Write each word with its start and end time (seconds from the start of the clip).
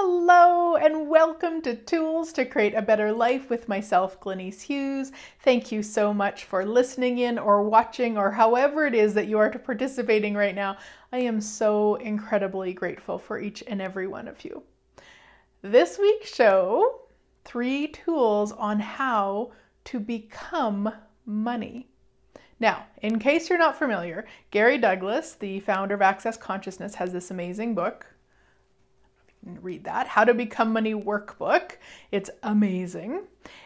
Hello, 0.00 0.76
and 0.76 1.08
welcome 1.08 1.60
to 1.62 1.74
Tools 1.74 2.32
to 2.34 2.44
Create 2.44 2.72
a 2.72 2.80
Better 2.80 3.12
Life 3.12 3.50
with 3.50 3.68
myself, 3.68 4.20
Glenise 4.20 4.62
Hughes. 4.62 5.10
Thank 5.40 5.72
you 5.72 5.82
so 5.82 6.14
much 6.14 6.44
for 6.44 6.64
listening 6.64 7.18
in 7.18 7.36
or 7.36 7.64
watching 7.64 8.16
or 8.16 8.30
however 8.30 8.86
it 8.86 8.94
is 8.94 9.12
that 9.14 9.26
you 9.26 9.38
are 9.38 9.50
participating 9.50 10.34
right 10.34 10.54
now. 10.54 10.76
I 11.12 11.18
am 11.18 11.40
so 11.40 11.96
incredibly 11.96 12.72
grateful 12.74 13.18
for 13.18 13.40
each 13.40 13.64
and 13.66 13.82
every 13.82 14.06
one 14.06 14.28
of 14.28 14.44
you. 14.44 14.62
This 15.62 15.98
week's 15.98 16.32
show 16.32 17.00
three 17.44 17.88
tools 17.88 18.52
on 18.52 18.78
how 18.78 19.50
to 19.86 19.98
become 19.98 20.92
money. 21.26 21.88
Now, 22.60 22.86
in 23.02 23.18
case 23.18 23.50
you're 23.50 23.58
not 23.58 23.76
familiar, 23.76 24.26
Gary 24.52 24.78
Douglas, 24.78 25.34
the 25.34 25.58
founder 25.58 25.96
of 25.96 26.02
Access 26.02 26.36
Consciousness, 26.36 26.94
has 26.94 27.12
this 27.12 27.32
amazing 27.32 27.74
book 27.74 28.06
read 29.56 29.84
that 29.84 30.08
How 30.08 30.24
to 30.24 30.34
Become 30.34 30.72
Money 30.72 30.94
Workbook. 30.94 31.76
It's 32.10 32.30
amazing. 32.42 33.22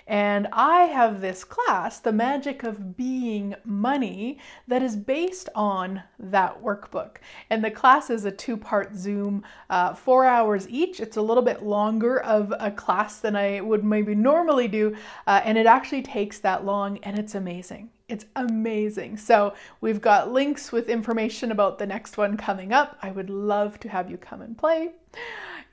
And 0.06 0.48
I 0.52 0.82
have 0.84 1.20
this 1.20 1.44
class, 1.44 2.00
The 2.00 2.12
Magic 2.12 2.64
of 2.64 2.96
Being 2.96 3.54
Money, 3.64 4.38
that 4.68 4.82
is 4.82 4.96
based 4.96 5.48
on 5.54 6.02
that 6.18 6.62
workbook. 6.62 7.16
And 7.50 7.64
the 7.64 7.70
class 7.70 8.10
is 8.10 8.24
a 8.24 8.30
two 8.30 8.56
part 8.56 8.94
Zoom, 8.94 9.44
uh, 9.70 9.94
four 9.94 10.24
hours 10.24 10.68
each. 10.68 11.00
It's 11.00 11.16
a 11.16 11.22
little 11.22 11.42
bit 11.42 11.62
longer 11.62 12.20
of 12.20 12.52
a 12.58 12.70
class 12.70 13.20
than 13.20 13.36
I 13.36 13.60
would 13.60 13.84
maybe 13.84 14.14
normally 14.14 14.68
do. 14.68 14.96
Uh, 15.26 15.40
and 15.44 15.56
it 15.56 15.66
actually 15.66 16.02
takes 16.02 16.38
that 16.40 16.64
long, 16.64 16.98
and 16.98 17.18
it's 17.18 17.34
amazing. 17.34 17.90
It's 18.08 18.26
amazing. 18.36 19.16
So, 19.16 19.54
we've 19.80 20.00
got 20.00 20.32
links 20.32 20.70
with 20.70 20.90
information 20.90 21.50
about 21.50 21.78
the 21.78 21.86
next 21.86 22.18
one 22.18 22.36
coming 22.36 22.72
up. 22.72 22.98
I 23.00 23.10
would 23.10 23.30
love 23.30 23.80
to 23.80 23.88
have 23.88 24.10
you 24.10 24.18
come 24.18 24.42
and 24.42 24.58
play. 24.58 24.90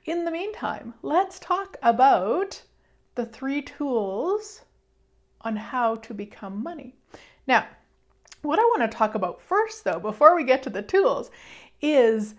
In 0.04 0.24
the 0.24 0.30
meantime, 0.30 0.94
let's 1.02 1.38
talk 1.38 1.76
about 1.82 2.62
the 3.14 3.26
three 3.26 3.60
tools 3.60 4.62
on 5.42 5.56
how 5.56 5.96
to 5.96 6.14
become 6.14 6.62
money. 6.62 6.94
Now, 7.46 7.66
what 8.42 8.58
I 8.58 8.62
want 8.62 8.90
to 8.90 8.96
talk 8.96 9.14
about 9.14 9.42
first, 9.42 9.84
though, 9.84 10.00
before 10.00 10.34
we 10.34 10.44
get 10.44 10.62
to 10.62 10.70
the 10.70 10.82
tools, 10.82 11.30
is 11.82 12.34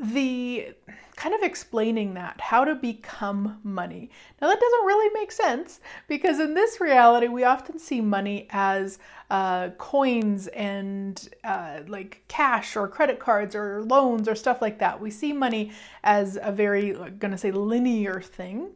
the 0.00 0.74
kind 1.20 1.34
of 1.34 1.42
explaining 1.42 2.14
that, 2.14 2.40
how 2.40 2.64
to 2.64 2.74
become 2.74 3.60
money. 3.62 4.10
Now, 4.40 4.48
that 4.48 4.58
doesn't 4.58 4.86
really 4.86 5.12
make 5.12 5.30
sense 5.30 5.80
because 6.08 6.40
in 6.40 6.54
this 6.54 6.80
reality, 6.80 7.28
we 7.28 7.44
often 7.44 7.78
see 7.78 8.00
money 8.00 8.46
as 8.48 8.98
uh, 9.28 9.68
coins 9.76 10.46
and 10.48 11.28
uh, 11.44 11.80
like 11.88 12.22
cash 12.28 12.74
or 12.74 12.88
credit 12.88 13.18
cards 13.18 13.54
or 13.54 13.82
loans 13.82 14.28
or 14.28 14.34
stuff 14.34 14.62
like 14.62 14.78
that. 14.78 14.98
We 14.98 15.10
see 15.10 15.34
money 15.34 15.72
as 16.02 16.38
a 16.40 16.50
very, 16.50 16.96
gonna 17.18 17.36
say, 17.36 17.50
linear 17.50 18.22
thing. 18.22 18.70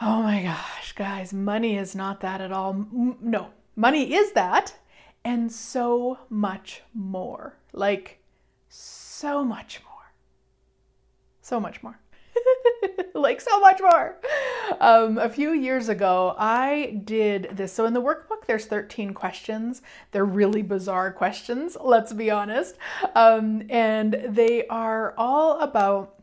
Oh 0.00 0.20
my 0.24 0.42
gosh, 0.42 0.94
guys, 0.94 1.32
money 1.32 1.78
is 1.78 1.94
not 1.94 2.20
that 2.22 2.40
at 2.40 2.50
all. 2.50 2.86
No, 3.20 3.50
money 3.76 4.14
is 4.14 4.32
that 4.32 4.74
and 5.24 5.52
so 5.52 6.18
much 6.28 6.82
more. 6.92 7.56
Like, 7.72 8.18
so 8.68 9.03
much 9.22 9.80
more. 9.84 10.12
So 11.42 11.60
much 11.60 11.82
more. 11.82 11.98
like 13.14 13.40
so 13.40 13.60
much 13.60 13.80
more. 13.80 14.16
Um, 14.80 15.18
a 15.18 15.28
few 15.28 15.52
years 15.52 15.88
ago, 15.88 16.34
I 16.38 17.00
did 17.04 17.50
this. 17.52 17.72
So 17.72 17.86
in 17.86 17.94
the 17.94 18.02
workbook, 18.02 18.46
there's 18.46 18.66
13 18.66 19.14
questions. 19.14 19.82
They're 20.10 20.24
really 20.24 20.62
bizarre 20.62 21.12
questions, 21.12 21.76
let's 21.80 22.12
be 22.12 22.30
honest. 22.30 22.76
Um, 23.14 23.62
and 23.68 24.20
they 24.28 24.66
are 24.68 25.14
all 25.16 25.60
about 25.60 26.14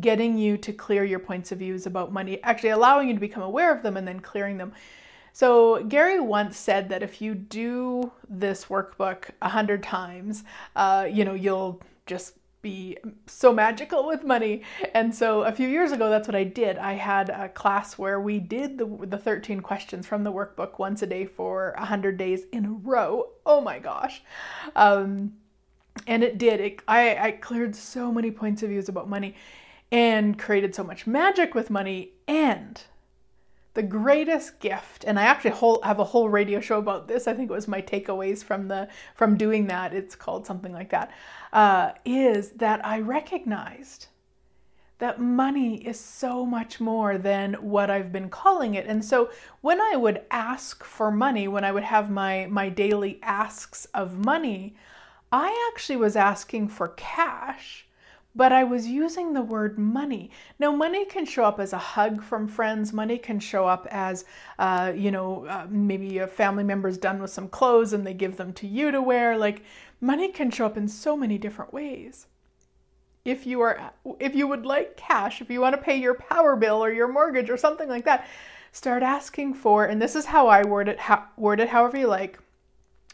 getting 0.00 0.38
you 0.38 0.56
to 0.58 0.72
clear 0.72 1.04
your 1.04 1.18
points 1.18 1.52
of 1.52 1.58
views 1.58 1.86
about 1.86 2.12
money, 2.12 2.42
actually 2.42 2.70
allowing 2.70 3.08
you 3.08 3.14
to 3.14 3.20
become 3.20 3.42
aware 3.42 3.74
of 3.74 3.82
them 3.82 3.96
and 3.96 4.06
then 4.06 4.20
clearing 4.20 4.56
them. 4.56 4.72
So, 5.34 5.82
Gary 5.84 6.20
once 6.20 6.58
said 6.58 6.90
that 6.90 7.02
if 7.02 7.22
you 7.22 7.34
do 7.34 8.12
this 8.28 8.66
workbook 8.66 9.30
a 9.40 9.48
hundred 9.48 9.82
times, 9.82 10.44
uh, 10.76 11.08
you 11.10 11.24
know, 11.24 11.32
you'll 11.32 11.80
just 12.06 12.34
be 12.62 12.96
so 13.26 13.52
magical 13.52 14.06
with 14.06 14.24
money. 14.24 14.62
And 14.94 15.14
so 15.14 15.42
a 15.42 15.52
few 15.52 15.68
years 15.68 15.92
ago, 15.92 16.08
that's 16.08 16.28
what 16.28 16.36
I 16.36 16.44
did. 16.44 16.78
I 16.78 16.94
had 16.94 17.28
a 17.28 17.48
class 17.48 17.98
where 17.98 18.20
we 18.20 18.38
did 18.38 18.78
the, 18.78 18.86
the 19.06 19.18
13 19.18 19.60
questions 19.60 20.06
from 20.06 20.24
the 20.24 20.32
workbook 20.32 20.78
once 20.78 21.02
a 21.02 21.06
day 21.06 21.26
for 21.26 21.74
100 21.76 22.16
days 22.16 22.44
in 22.52 22.64
a 22.64 22.70
row. 22.70 23.30
Oh 23.44 23.60
my 23.60 23.78
gosh. 23.78 24.22
Um, 24.76 25.34
and 26.06 26.22
it 26.22 26.38
did. 26.38 26.60
It, 26.60 26.82
I, 26.88 27.16
I 27.16 27.30
cleared 27.32 27.74
so 27.76 28.12
many 28.12 28.30
points 28.30 28.62
of 28.62 28.70
views 28.70 28.88
about 28.88 29.08
money 29.08 29.34
and 29.90 30.38
created 30.38 30.74
so 30.74 30.84
much 30.84 31.06
magic 31.06 31.54
with 31.54 31.68
money. 31.68 32.12
And 32.26 32.80
the 33.74 33.82
greatest 33.82 34.60
gift 34.60 35.04
and 35.04 35.18
i 35.18 35.22
actually 35.22 35.50
whole, 35.50 35.80
have 35.82 35.98
a 35.98 36.04
whole 36.04 36.28
radio 36.28 36.60
show 36.60 36.78
about 36.78 37.08
this. 37.08 37.26
I 37.26 37.34
think 37.34 37.50
it 37.50 37.54
was 37.54 37.68
my 37.68 37.80
takeaways 37.80 38.44
from 38.44 38.68
the 38.68 38.88
from 39.14 39.36
doing 39.36 39.66
that. 39.68 39.94
It's 39.94 40.14
called 40.14 40.46
something 40.46 40.72
like 40.72 40.90
that. 40.90 41.10
Uh, 41.52 41.92
is 42.04 42.50
that 42.52 42.84
i 42.84 43.00
recognized 43.00 44.06
that 44.98 45.20
money 45.20 45.84
is 45.84 45.98
so 45.98 46.46
much 46.46 46.80
more 46.80 47.18
than 47.18 47.54
what 47.54 47.90
i've 47.90 48.12
been 48.12 48.28
calling 48.28 48.74
it. 48.74 48.86
And 48.86 49.04
so 49.04 49.30
when 49.60 49.80
i 49.80 49.96
would 49.96 50.22
ask 50.30 50.84
for 50.84 51.10
money 51.10 51.48
when 51.48 51.64
i 51.64 51.72
would 51.72 51.84
have 51.84 52.10
my 52.10 52.46
my 52.50 52.68
daily 52.68 53.18
asks 53.22 53.86
of 53.86 54.24
money 54.24 54.74
i 55.30 55.70
actually 55.72 55.96
was 55.96 56.16
asking 56.16 56.68
for 56.68 56.88
cash 56.88 57.86
but 58.34 58.52
I 58.52 58.64
was 58.64 58.86
using 58.86 59.32
the 59.32 59.42
word 59.42 59.78
money. 59.78 60.30
Now, 60.58 60.72
money 60.72 61.04
can 61.04 61.26
show 61.26 61.44
up 61.44 61.60
as 61.60 61.72
a 61.72 61.78
hug 61.78 62.22
from 62.22 62.48
friends. 62.48 62.92
Money 62.92 63.18
can 63.18 63.38
show 63.38 63.66
up 63.66 63.86
as, 63.90 64.24
uh, 64.58 64.92
you 64.94 65.10
know, 65.10 65.44
uh, 65.46 65.66
maybe 65.68 66.18
a 66.18 66.26
family 66.26 66.64
member's 66.64 66.96
done 66.96 67.20
with 67.20 67.30
some 67.30 67.48
clothes 67.48 67.92
and 67.92 68.06
they 68.06 68.14
give 68.14 68.36
them 68.36 68.52
to 68.54 68.66
you 68.66 68.90
to 68.90 69.02
wear. 69.02 69.36
Like, 69.36 69.62
money 70.00 70.28
can 70.28 70.50
show 70.50 70.66
up 70.66 70.76
in 70.76 70.88
so 70.88 71.16
many 71.16 71.36
different 71.36 71.72
ways. 71.72 72.26
If 73.24 73.46
you 73.46 73.60
are, 73.60 73.92
if 74.18 74.34
you 74.34 74.48
would 74.48 74.66
like 74.66 74.96
cash, 74.96 75.40
if 75.40 75.50
you 75.50 75.60
want 75.60 75.76
to 75.76 75.82
pay 75.82 75.96
your 75.96 76.14
power 76.14 76.56
bill 76.56 76.82
or 76.82 76.90
your 76.90 77.08
mortgage 77.08 77.50
or 77.50 77.56
something 77.56 77.88
like 77.88 78.04
that, 78.06 78.26
start 78.72 79.02
asking 79.02 79.54
for. 79.54 79.84
And 79.84 80.00
this 80.00 80.16
is 80.16 80.24
how 80.24 80.48
I 80.48 80.64
word 80.64 80.88
it. 80.88 80.98
Word 81.36 81.60
it 81.60 81.68
however 81.68 81.98
you 81.98 82.08
like 82.08 82.38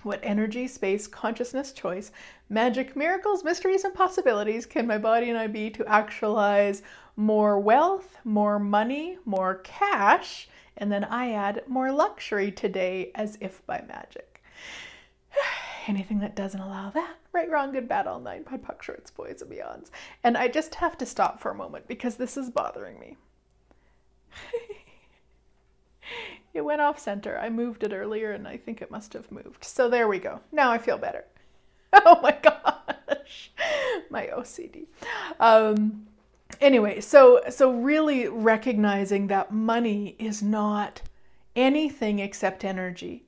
what 0.03 0.21
energy, 0.23 0.69
space, 0.69 1.07
consciousness, 1.07 1.73
choice, 1.73 2.13
magic, 2.49 2.97
miracles, 2.97 3.45
mysteries, 3.45 3.85
and 3.85 3.95
possibilities 3.95 4.67
can 4.67 4.87
my 4.87 4.99
body 4.99 5.29
and 5.29 5.39
I 5.39 5.47
be 5.47 5.71
to 5.71 5.87
actualize 5.87 6.83
more 7.17 7.59
wealth, 7.59 8.17
more 8.25 8.59
money, 8.59 9.19
more 9.25 9.57
cash, 9.65 10.49
and 10.77 10.91
then 10.91 11.05
I 11.05 11.33
add 11.33 11.65
more 11.67 11.91
luxury 11.91 12.53
today 12.53 13.11
as 13.15 13.37
if 13.41 13.65
by 13.67 13.83
magic. 13.87 14.43
Anything 15.89 16.21
that 16.21 16.37
doesn't 16.37 16.61
allow 16.61 16.91
that, 16.91 17.17
right, 17.33 17.51
wrong, 17.51 17.73
good, 17.73 17.89
bad, 17.89 18.07
all 18.07 18.21
nine, 18.21 18.45
POD 18.45 18.63
POC, 18.63 18.83
shorts, 18.83 19.11
boys, 19.11 19.43
and 19.43 19.51
beyonds. 19.51 19.91
And 20.23 20.37
I 20.37 20.49
just 20.49 20.75
have 20.77 20.97
to 20.99 21.07
stop 21.07 21.41
for 21.41 21.51
a 21.51 21.55
moment 21.55 21.89
because 21.89 22.17
this 22.17 22.37
is 22.37 22.51
bothering 22.51 23.01
me. 23.01 23.17
It 26.59 26.65
went 26.65 26.81
off 26.81 26.99
center. 26.99 27.39
I 27.39 27.51
moved 27.51 27.85
it 27.85 27.93
earlier 27.93 28.33
and 28.33 28.49
I 28.49 28.57
think 28.57 28.83
it 28.83 28.91
must 28.91 29.13
have 29.13 29.31
moved. 29.31 29.65
So 29.65 29.89
there 29.89 30.09
we 30.09 30.19
go. 30.19 30.41
Now 30.51 30.73
I 30.73 30.79
feel 30.79 30.99
better. 30.99 31.25
Oh 32.05 32.21
my 32.21 32.37
gosh. 32.43 33.51
My 34.11 34.27
OCD. 34.27 34.87
Um 35.39 36.09
anyway, 36.61 37.01
so 37.01 37.41
so 37.49 37.71
really 37.71 38.27
recognizing 38.27 39.29
that 39.29 39.53
money 39.53 40.17
is 40.19 40.43
not 40.43 41.01
anything 41.55 42.19
except 42.19 42.65
energy. 42.65 43.25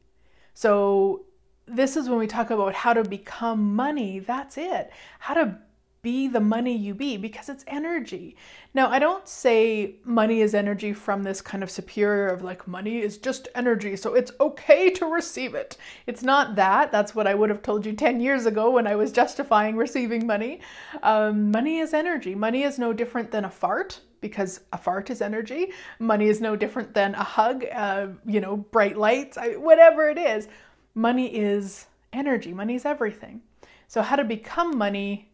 So 0.53 1.23
this 1.67 1.97
is 1.97 2.09
when 2.09 2.19
we 2.19 2.27
talk 2.27 2.51
about 2.51 2.75
how 2.75 2.93
to 2.93 3.05
become 3.05 3.77
money. 3.77 4.19
That's 4.19 4.59
it. 4.59 4.91
How 5.21 5.35
to 5.35 5.57
be 6.03 6.29
the 6.29 6.41
money 6.41 6.75
you 6.75 6.95
be 6.95 7.17
because 7.17 7.49
it's 7.49 7.65
energy. 7.67 8.37
Now, 8.73 8.89
I 8.89 8.99
don't 8.99 9.27
say 9.29 9.97
money 10.05 10.41
is 10.41 10.55
energy 10.55 10.93
from 10.93 11.23
this 11.23 11.41
kind 11.41 11.63
of 11.63 11.71
superior 11.71 12.29
of 12.29 12.43
like 12.43 12.67
money 12.67 13.01
is 13.01 13.19
just 13.19 13.49
energy, 13.55 13.97
so 13.97 14.15
it's 14.15 14.33
okay 14.41 14.91
to 14.91 15.07
receive 15.07 15.55
it. 15.55 15.77
It's 16.07 16.23
not 16.23 16.55
that. 16.57 16.93
That's 16.93 17.15
what 17.15 17.27
I 17.27 17.35
would 17.35 17.51
have 17.51 17.63
told 17.63 17.85
you 17.85 17.93
10 17.93 18.21
years 18.21 18.47
ago 18.47 18.71
when 18.71 18.87
I 18.87 18.97
was 18.97 19.13
justifying 19.13 19.77
receiving 19.77 20.27
money. 20.27 20.61
Um, 21.03 21.51
money 21.51 21.79
is 21.79 21.93
energy. 21.93 22.35
Money 22.35 22.63
is 22.63 22.79
no 22.79 22.93
different 22.93 23.31
than 23.31 23.45
a 23.45 23.51
fart 23.51 24.01
because 24.21 24.61
a 24.73 24.79
fart 24.79 25.11
is 25.11 25.23
energy. 25.23 25.73
Money 25.99 26.29
is 26.29 26.41
no 26.41 26.57
different 26.57 26.95
than 26.95 27.15
a 27.15 27.25
hug, 27.25 27.65
uh, 27.73 28.09
you 28.27 28.41
know, 28.41 28.57
bright 28.57 28.97
lights, 28.97 29.37
I, 29.39 29.53
whatever 29.57 30.09
it 30.09 30.19
is. 30.19 30.49
Money 30.95 31.35
is 31.35 31.87
energy. 32.13 32.53
Money 32.53 32.75
is 32.75 32.85
everything. 32.85 33.41
So, 33.89 34.03
how 34.03 34.17
to 34.17 34.25
become 34.25 34.77
money 34.77 35.30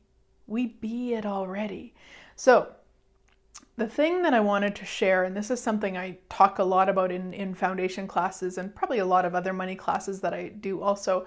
we 0.47 0.67
be 0.67 1.15
it 1.15 1.27
already. 1.27 1.95
So, 2.35 2.73
the 3.77 3.87
thing 3.87 4.23
that 4.23 4.33
I 4.33 4.41
wanted 4.41 4.75
to 4.77 4.85
share, 4.87 5.25
and 5.25 5.37
this 5.37 5.51
is 5.51 5.61
something 5.61 5.97
I 5.99 6.17
talk 6.31 6.59
a 6.59 6.65
lot 6.65 6.89
about 6.89 7.13
in, 7.13 7.35
in 7.35 7.55
foundation 7.55 8.07
classes 8.09 8.57
and 8.57 8.75
probably 8.75 8.99
a 8.99 9.07
lot 9.07 9.27
of 9.27 9.35
other 9.35 9.53
money 9.53 9.75
classes 9.75 10.21
that 10.23 10.33
I 10.33 10.49
do 10.49 10.81
also. 10.81 11.27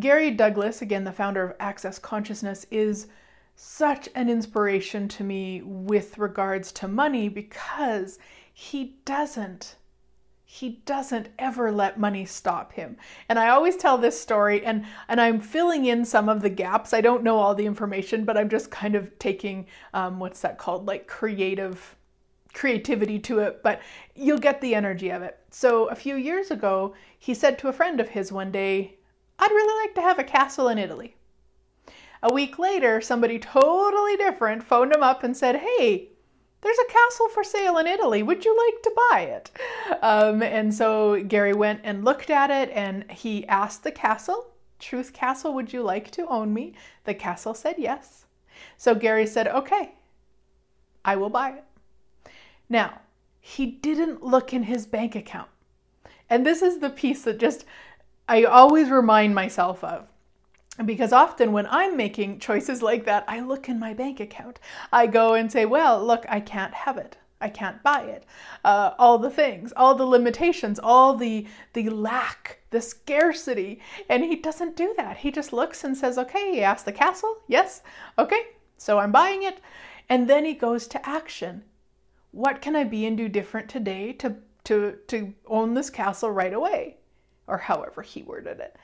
Gary 0.00 0.32
Douglas, 0.32 0.82
again, 0.82 1.04
the 1.04 1.12
founder 1.12 1.44
of 1.44 1.56
Access 1.60 1.98
Consciousness, 1.98 2.66
is 2.70 3.06
such 3.54 4.08
an 4.14 4.28
inspiration 4.28 5.08
to 5.08 5.24
me 5.24 5.62
with 5.62 6.18
regards 6.18 6.72
to 6.72 6.88
money 6.88 7.28
because 7.28 8.18
he 8.52 8.96
doesn't 9.04 9.76
he 10.50 10.80
doesn't 10.86 11.28
ever 11.38 11.70
let 11.70 12.00
money 12.00 12.24
stop 12.24 12.72
him. 12.72 12.96
And 13.28 13.38
I 13.38 13.50
always 13.50 13.76
tell 13.76 13.98
this 13.98 14.18
story 14.18 14.64
and 14.64 14.86
and 15.06 15.20
I'm 15.20 15.40
filling 15.40 15.84
in 15.84 16.06
some 16.06 16.26
of 16.30 16.40
the 16.40 16.48
gaps. 16.48 16.94
I 16.94 17.02
don't 17.02 17.22
know 17.22 17.36
all 17.36 17.54
the 17.54 17.66
information, 17.66 18.24
but 18.24 18.38
I'm 18.38 18.48
just 18.48 18.70
kind 18.70 18.94
of 18.94 19.16
taking 19.18 19.66
um, 19.92 20.18
what's 20.18 20.40
that 20.40 20.56
called 20.56 20.86
like 20.86 21.06
creative 21.06 21.94
creativity 22.54 23.18
to 23.18 23.40
it, 23.40 23.62
but 23.62 23.82
you'll 24.14 24.38
get 24.38 24.62
the 24.62 24.74
energy 24.74 25.10
of 25.10 25.20
it. 25.20 25.38
So 25.50 25.88
a 25.90 25.94
few 25.94 26.16
years 26.16 26.50
ago, 26.50 26.94
he 27.18 27.34
said 27.34 27.58
to 27.58 27.68
a 27.68 27.72
friend 27.74 28.00
of 28.00 28.08
his 28.08 28.32
one 28.32 28.50
day, 28.50 28.96
"I'd 29.38 29.50
really 29.50 29.86
like 29.86 29.94
to 29.96 30.00
have 30.00 30.18
a 30.18 30.24
castle 30.24 30.68
in 30.68 30.78
Italy." 30.78 31.14
A 32.22 32.32
week 32.32 32.58
later, 32.58 33.02
somebody 33.02 33.38
totally 33.38 34.16
different 34.16 34.64
phoned 34.64 34.94
him 34.94 35.02
up 35.02 35.22
and 35.22 35.36
said, 35.36 35.56
"Hey, 35.56 36.08
there's 36.60 36.78
a 36.78 36.92
castle 36.92 37.28
for 37.28 37.44
sale 37.44 37.78
in 37.78 37.86
Italy. 37.86 38.22
Would 38.22 38.44
you 38.44 38.56
like 38.56 38.82
to 38.82 38.92
buy 39.10 39.20
it? 39.22 39.50
Um, 40.02 40.42
and 40.42 40.74
so 40.74 41.22
Gary 41.24 41.52
went 41.52 41.80
and 41.84 42.04
looked 42.04 42.30
at 42.30 42.50
it 42.50 42.70
and 42.74 43.10
he 43.10 43.46
asked 43.46 43.84
the 43.84 43.92
castle, 43.92 44.46
Truth 44.78 45.12
Castle, 45.12 45.54
would 45.54 45.72
you 45.72 45.82
like 45.82 46.10
to 46.12 46.26
own 46.26 46.52
me? 46.54 46.74
The 47.04 47.14
castle 47.14 47.54
said 47.54 47.76
yes. 47.78 48.26
So 48.76 48.94
Gary 48.94 49.26
said, 49.26 49.48
Okay, 49.48 49.94
I 51.04 51.16
will 51.16 51.30
buy 51.30 51.50
it. 51.50 51.64
Now, 52.68 53.00
he 53.40 53.66
didn't 53.66 54.22
look 54.22 54.52
in 54.52 54.64
his 54.64 54.86
bank 54.86 55.14
account. 55.14 55.48
And 56.28 56.44
this 56.44 56.62
is 56.62 56.78
the 56.78 56.90
piece 56.90 57.22
that 57.22 57.38
just 57.38 57.64
I 58.28 58.44
always 58.44 58.90
remind 58.90 59.34
myself 59.34 59.82
of. 59.82 60.06
Because 60.84 61.12
often 61.12 61.52
when 61.52 61.66
I'm 61.66 61.96
making 61.96 62.38
choices 62.38 62.82
like 62.82 63.04
that, 63.04 63.24
I 63.26 63.40
look 63.40 63.68
in 63.68 63.78
my 63.78 63.94
bank 63.94 64.20
account. 64.20 64.60
I 64.92 65.06
go 65.06 65.34
and 65.34 65.50
say, 65.50 65.64
well, 65.64 66.04
look, 66.04 66.24
I 66.28 66.40
can't 66.40 66.72
have 66.72 66.96
it. 66.96 67.16
I 67.40 67.48
can't 67.48 67.82
buy 67.82 68.02
it. 68.02 68.24
Uh, 68.64 68.94
all 68.98 69.18
the 69.18 69.30
things, 69.30 69.72
all 69.76 69.94
the 69.94 70.04
limitations, 70.04 70.78
all 70.78 71.14
the 71.14 71.46
the 71.72 71.88
lack, 71.90 72.58
the 72.70 72.80
scarcity, 72.80 73.80
and 74.08 74.24
he 74.24 74.36
doesn't 74.36 74.76
do 74.76 74.92
that. 74.96 75.18
He 75.18 75.30
just 75.30 75.52
looks 75.52 75.84
and 75.84 75.96
says, 75.96 76.18
"Okay." 76.18 76.52
He 76.52 76.62
asks 76.62 76.82
the 76.82 76.92
castle, 76.92 77.38
"Yes, 77.46 77.82
okay." 78.18 78.42
So 78.76 78.98
I'm 78.98 79.12
buying 79.12 79.44
it, 79.44 79.60
and 80.08 80.28
then 80.28 80.44
he 80.44 80.54
goes 80.54 80.88
to 80.88 81.08
action. 81.08 81.62
What 82.32 82.60
can 82.60 82.74
I 82.74 82.84
be 82.84 83.06
and 83.06 83.16
do 83.16 83.28
different 83.28 83.68
today 83.68 84.12
to 84.14 84.36
to 84.64 84.98
to 85.06 85.32
own 85.46 85.74
this 85.74 85.90
castle 85.90 86.30
right 86.30 86.52
away, 86.52 86.96
or 87.46 87.58
however 87.58 88.02
he 88.02 88.22
worded 88.22 88.58
it. 88.60 88.76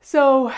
So 0.00 0.52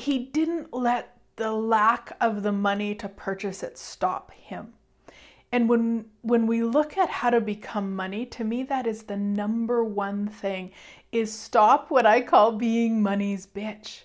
he 0.00 0.18
didn't 0.18 0.72
let 0.72 1.18
the 1.36 1.52
lack 1.52 2.16
of 2.20 2.42
the 2.42 2.52
money 2.52 2.94
to 2.94 3.08
purchase 3.08 3.62
it 3.62 3.78
stop 3.78 4.32
him. 4.32 4.72
And 5.52 5.68
when 5.68 6.06
when 6.22 6.46
we 6.46 6.62
look 6.62 6.96
at 6.96 7.10
how 7.10 7.30
to 7.30 7.40
become 7.40 7.94
money, 7.96 8.24
to 8.26 8.44
me 8.44 8.62
that 8.64 8.86
is 8.86 9.02
the 9.02 9.16
number 9.16 9.82
one 9.84 10.28
thing 10.28 10.70
is 11.12 11.32
stop 11.32 11.90
what 11.90 12.06
I 12.06 12.20
call 12.20 12.52
being 12.52 13.02
money's 13.02 13.46
bitch. 13.46 14.02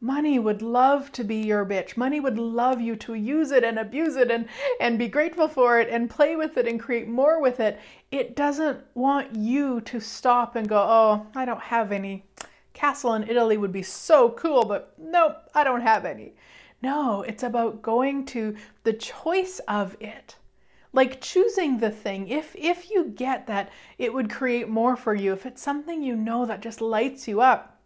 Money 0.00 0.38
would 0.38 0.62
love 0.62 1.10
to 1.12 1.24
be 1.24 1.36
your 1.36 1.64
bitch. 1.64 1.96
Money 1.96 2.20
would 2.20 2.38
love 2.38 2.80
you 2.80 2.96
to 2.96 3.14
use 3.14 3.50
it 3.50 3.64
and 3.64 3.78
abuse 3.78 4.16
it 4.16 4.30
and, 4.30 4.46
and 4.78 4.98
be 4.98 5.08
grateful 5.08 5.48
for 5.48 5.80
it 5.80 5.88
and 5.88 6.10
play 6.10 6.36
with 6.36 6.58
it 6.58 6.68
and 6.68 6.78
create 6.78 7.08
more 7.08 7.40
with 7.40 7.60
it. 7.60 7.80
It 8.10 8.36
doesn't 8.36 8.78
want 8.94 9.34
you 9.34 9.80
to 9.82 9.98
stop 9.98 10.54
and 10.54 10.68
go, 10.68 10.78
oh, 10.78 11.26
I 11.34 11.46
don't 11.46 11.62
have 11.62 11.92
any 11.92 12.24
castle 12.76 13.14
in 13.14 13.28
Italy 13.28 13.56
would 13.56 13.72
be 13.72 13.82
so 13.82 14.30
cool, 14.30 14.64
but 14.64 14.92
nope, 14.98 15.36
I 15.54 15.64
don't 15.64 15.80
have 15.80 16.04
any. 16.04 16.34
No, 16.82 17.22
it's 17.22 17.42
about 17.42 17.82
going 17.82 18.26
to 18.26 18.54
the 18.84 18.92
choice 18.92 19.60
of 19.66 19.96
it. 19.98 20.36
Like 20.92 21.20
choosing 21.20 21.78
the 21.78 21.90
thing. 21.90 22.28
If 22.28 22.54
if 22.54 22.90
you 22.90 23.06
get 23.06 23.46
that 23.46 23.70
it 23.98 24.12
would 24.12 24.30
create 24.30 24.68
more 24.68 24.94
for 24.94 25.14
you, 25.14 25.32
if 25.32 25.46
it's 25.46 25.62
something 25.62 26.02
you 26.02 26.14
know 26.14 26.46
that 26.46 26.60
just 26.60 26.80
lights 26.80 27.26
you 27.26 27.40
up, 27.40 27.80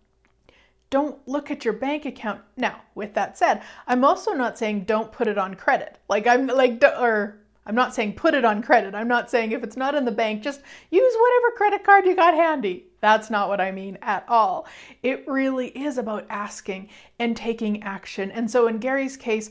don't 0.91 1.27
look 1.27 1.51
at 1.51 1.65
your 1.65 1.75
bank 1.75 2.05
account. 2.05 2.41
Now, 2.57 2.83
with 2.95 3.15
that 3.15 3.39
said, 3.39 3.63
I'm 3.87 4.05
also 4.05 4.33
not 4.33 4.59
saying 4.59 4.85
don't 4.85 5.13
put 5.13 5.29
it 5.29 5.39
on 5.39 5.55
credit. 5.55 5.99
Like 6.09 6.27
I'm 6.27 6.49
like 6.49 6.83
or 6.85 7.39
I'm 7.65 7.77
not 7.77 7.95
saying 7.95 8.15
put 8.15 8.35
it 8.35 8.45
on 8.45 8.63
credit. 8.63 8.95
I'm 8.95 9.09
not 9.09 9.31
saying 9.31 9.53
if 9.53 9.63
it's 9.63 9.77
not 9.77 9.95
in 9.95 10.05
the 10.05 10.11
bank, 10.11 10.43
just 10.43 10.63
use 10.91 11.15
whatever 11.17 11.57
credit 11.57 11.85
card 11.85 12.07
you 12.07 12.17
got 12.17 12.35
handy. 12.35 12.90
That's 13.01 13.31
not 13.31 13.49
what 13.49 13.61
I 13.61 13.71
mean 13.71 13.99
at 14.03 14.25
all. 14.29 14.67
It 15.03 15.27
really 15.27 15.69
is 15.69 15.99
about 15.99 16.27
asking 16.29 16.89
and 17.19 17.37
taking 17.37 17.83
action. 17.83 18.31
And 18.31 18.51
so 18.51 18.67
in 18.67 18.79
Gary's 18.79 19.17
case, 19.17 19.51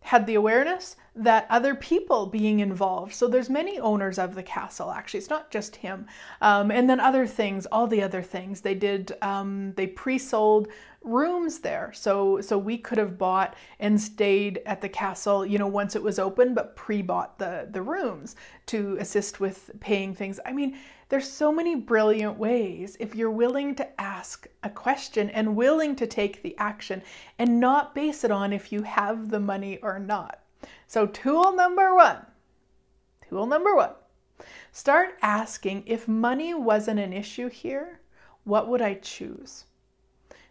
had 0.00 0.26
the 0.26 0.36
awareness 0.36 0.96
that 1.14 1.46
other 1.50 1.74
people 1.74 2.26
being 2.26 2.60
involved. 2.60 3.12
So 3.12 3.26
there's 3.26 3.50
many 3.50 3.78
owners 3.80 4.18
of 4.18 4.34
the 4.34 4.42
castle. 4.42 4.90
Actually, 4.90 5.18
it's 5.18 5.28
not 5.28 5.50
just 5.50 5.76
him. 5.76 6.06
Um, 6.40 6.70
and 6.70 6.88
then 6.88 7.00
other 7.00 7.26
things, 7.26 7.66
all 7.66 7.86
the 7.86 8.02
other 8.02 8.22
things 8.22 8.60
they 8.60 8.74
did. 8.74 9.12
Um, 9.20 9.72
they 9.76 9.88
pre-sold 9.88 10.68
rooms 11.02 11.58
there, 11.58 11.92
so 11.92 12.40
so 12.40 12.56
we 12.56 12.78
could 12.78 12.98
have 12.98 13.18
bought 13.18 13.54
and 13.80 14.00
stayed 14.00 14.62
at 14.66 14.80
the 14.80 14.88
castle. 14.88 15.44
You 15.44 15.58
know, 15.58 15.66
once 15.66 15.96
it 15.96 16.02
was 16.02 16.18
open, 16.18 16.54
but 16.54 16.76
pre-bought 16.76 17.38
the 17.38 17.68
the 17.70 17.82
rooms 17.82 18.36
to 18.66 18.96
assist 19.00 19.40
with 19.40 19.70
paying 19.80 20.14
things. 20.14 20.40
I 20.46 20.52
mean. 20.52 20.78
There's 21.08 21.30
so 21.30 21.50
many 21.50 21.74
brilliant 21.74 22.36
ways 22.38 22.96
if 23.00 23.14
you're 23.14 23.30
willing 23.30 23.74
to 23.76 24.00
ask 24.00 24.46
a 24.62 24.68
question 24.68 25.30
and 25.30 25.56
willing 25.56 25.96
to 25.96 26.06
take 26.06 26.42
the 26.42 26.54
action 26.58 27.02
and 27.38 27.58
not 27.58 27.94
base 27.94 28.24
it 28.24 28.30
on 28.30 28.52
if 28.52 28.70
you 28.70 28.82
have 28.82 29.30
the 29.30 29.40
money 29.40 29.78
or 29.78 29.98
not. 29.98 30.40
So, 30.86 31.06
tool 31.06 31.54
number 31.54 31.94
one, 31.94 32.26
tool 33.26 33.46
number 33.46 33.74
one, 33.74 33.92
start 34.70 35.16
asking 35.22 35.84
if 35.86 36.08
money 36.08 36.52
wasn't 36.52 37.00
an 37.00 37.14
issue 37.14 37.48
here, 37.48 38.00
what 38.44 38.68
would 38.68 38.82
I 38.82 38.94
choose? 38.94 39.64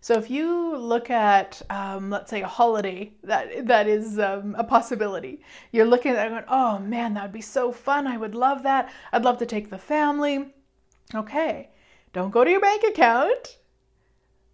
So 0.07 0.17
if 0.17 0.29
you 0.29 0.77
look 0.77 1.09
at, 1.09 1.61
um, 1.69 2.09
let's 2.11 2.29
say, 2.29 2.41
a 2.41 2.47
holiday 2.47 3.11
that 3.23 3.67
that 3.67 3.87
is 3.89 4.17
um, 4.19 4.55
a 4.57 4.63
possibility, 4.63 5.41
you're 5.73 5.85
looking 5.85 6.13
at 6.13 6.29
going, 6.29 6.45
oh 6.47 6.79
man, 6.79 7.13
that 7.13 7.23
would 7.23 7.33
be 7.33 7.41
so 7.41 7.73
fun. 7.73 8.07
I 8.07 8.15
would 8.15 8.33
love 8.33 8.63
that. 8.63 8.89
I'd 9.11 9.25
love 9.25 9.37
to 9.39 9.45
take 9.45 9.69
the 9.69 9.77
family. 9.77 10.53
Okay, 11.13 11.71
don't 12.13 12.31
go 12.31 12.45
to 12.45 12.49
your 12.49 12.61
bank 12.61 12.83
account. 12.85 13.57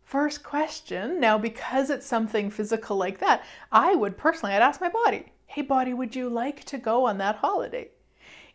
First 0.03 0.41
question. 0.41 1.19
Now, 1.19 1.37
because 1.37 1.91
it's 1.91 2.07
something 2.07 2.49
physical 2.49 2.97
like 2.97 3.19
that, 3.19 3.43
I 3.71 3.93
would 3.93 4.17
personally, 4.17 4.55
I'd 4.55 4.63
ask 4.63 4.81
my 4.81 4.89
body, 4.89 5.33
hey, 5.45 5.61
body, 5.61 5.93
would 5.93 6.15
you 6.15 6.29
like 6.29 6.63
to 6.63 6.79
go 6.79 7.05
on 7.05 7.19
that 7.19 7.35
holiday? 7.35 7.89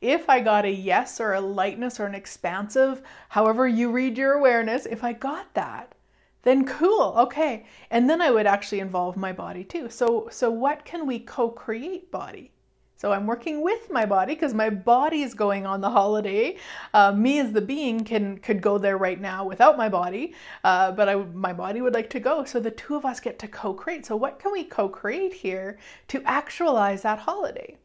If 0.01 0.29
I 0.29 0.41
got 0.41 0.65
a 0.65 0.73
yes 0.73 1.21
or 1.21 1.35
a 1.35 1.41
lightness 1.41 2.01
or 2.01 2.07
an 2.07 2.17
expansive, 2.17 3.03
however 3.29 3.69
you 3.69 3.93
read 3.93 4.19
your 4.19 4.33
awareness, 4.33 4.85
if 4.85 5.05
I 5.05 5.13
got 5.13 5.55
that, 5.55 5.95
then 6.43 6.65
cool, 6.65 7.15
okay. 7.19 7.67
And 7.91 8.09
then 8.09 8.21
I 8.21 8.31
would 8.31 8.47
actually 8.47 8.81
involve 8.81 9.17
my 9.17 9.33
body 9.33 9.65
too. 9.65 9.91
So, 9.91 10.29
so 10.31 10.51
what 10.51 10.85
can 10.85 11.07
we 11.07 11.19
co-create 11.19 12.11
body? 12.11 12.53
So 12.99 13.13
I'm 13.13 13.27
working 13.27 13.63
with 13.63 13.93
my 13.93 14.05
body 14.05 14.35
because 14.35 14.55
my 14.55 14.71
body 14.71 15.23
is 15.23 15.33
going 15.33 15.67
on 15.67 15.81
the 15.81 15.91
holiday. 15.91 16.57
Uh, 16.93 17.13
me 17.13 17.39
as 17.39 17.53
the 17.53 17.61
being 17.61 18.03
can 18.03 18.39
could 18.39 18.61
go 18.61 18.77
there 18.77 18.99
right 18.99 19.21
now 19.21 19.47
without 19.47 19.77
my 19.77 19.89
body, 19.89 20.35
uh, 20.65 20.91
but 20.91 21.09
I, 21.09 21.15
my 21.15 21.53
body 21.53 21.81
would 21.81 21.95
like 21.95 22.11
to 22.11 22.21
go. 22.21 22.45
So 22.45 22.59
the 22.59 22.73
two 22.73 22.97
of 22.97 23.05
us 23.05 23.21
get 23.21 23.39
to 23.39 23.47
co-create. 23.47 24.05
So 24.05 24.17
what 24.17 24.41
can 24.41 24.51
we 24.51 24.65
co-create 24.65 25.33
here 25.33 25.79
to 26.09 26.23
actualize 26.25 27.03
that 27.03 27.21
holiday? 27.21 27.77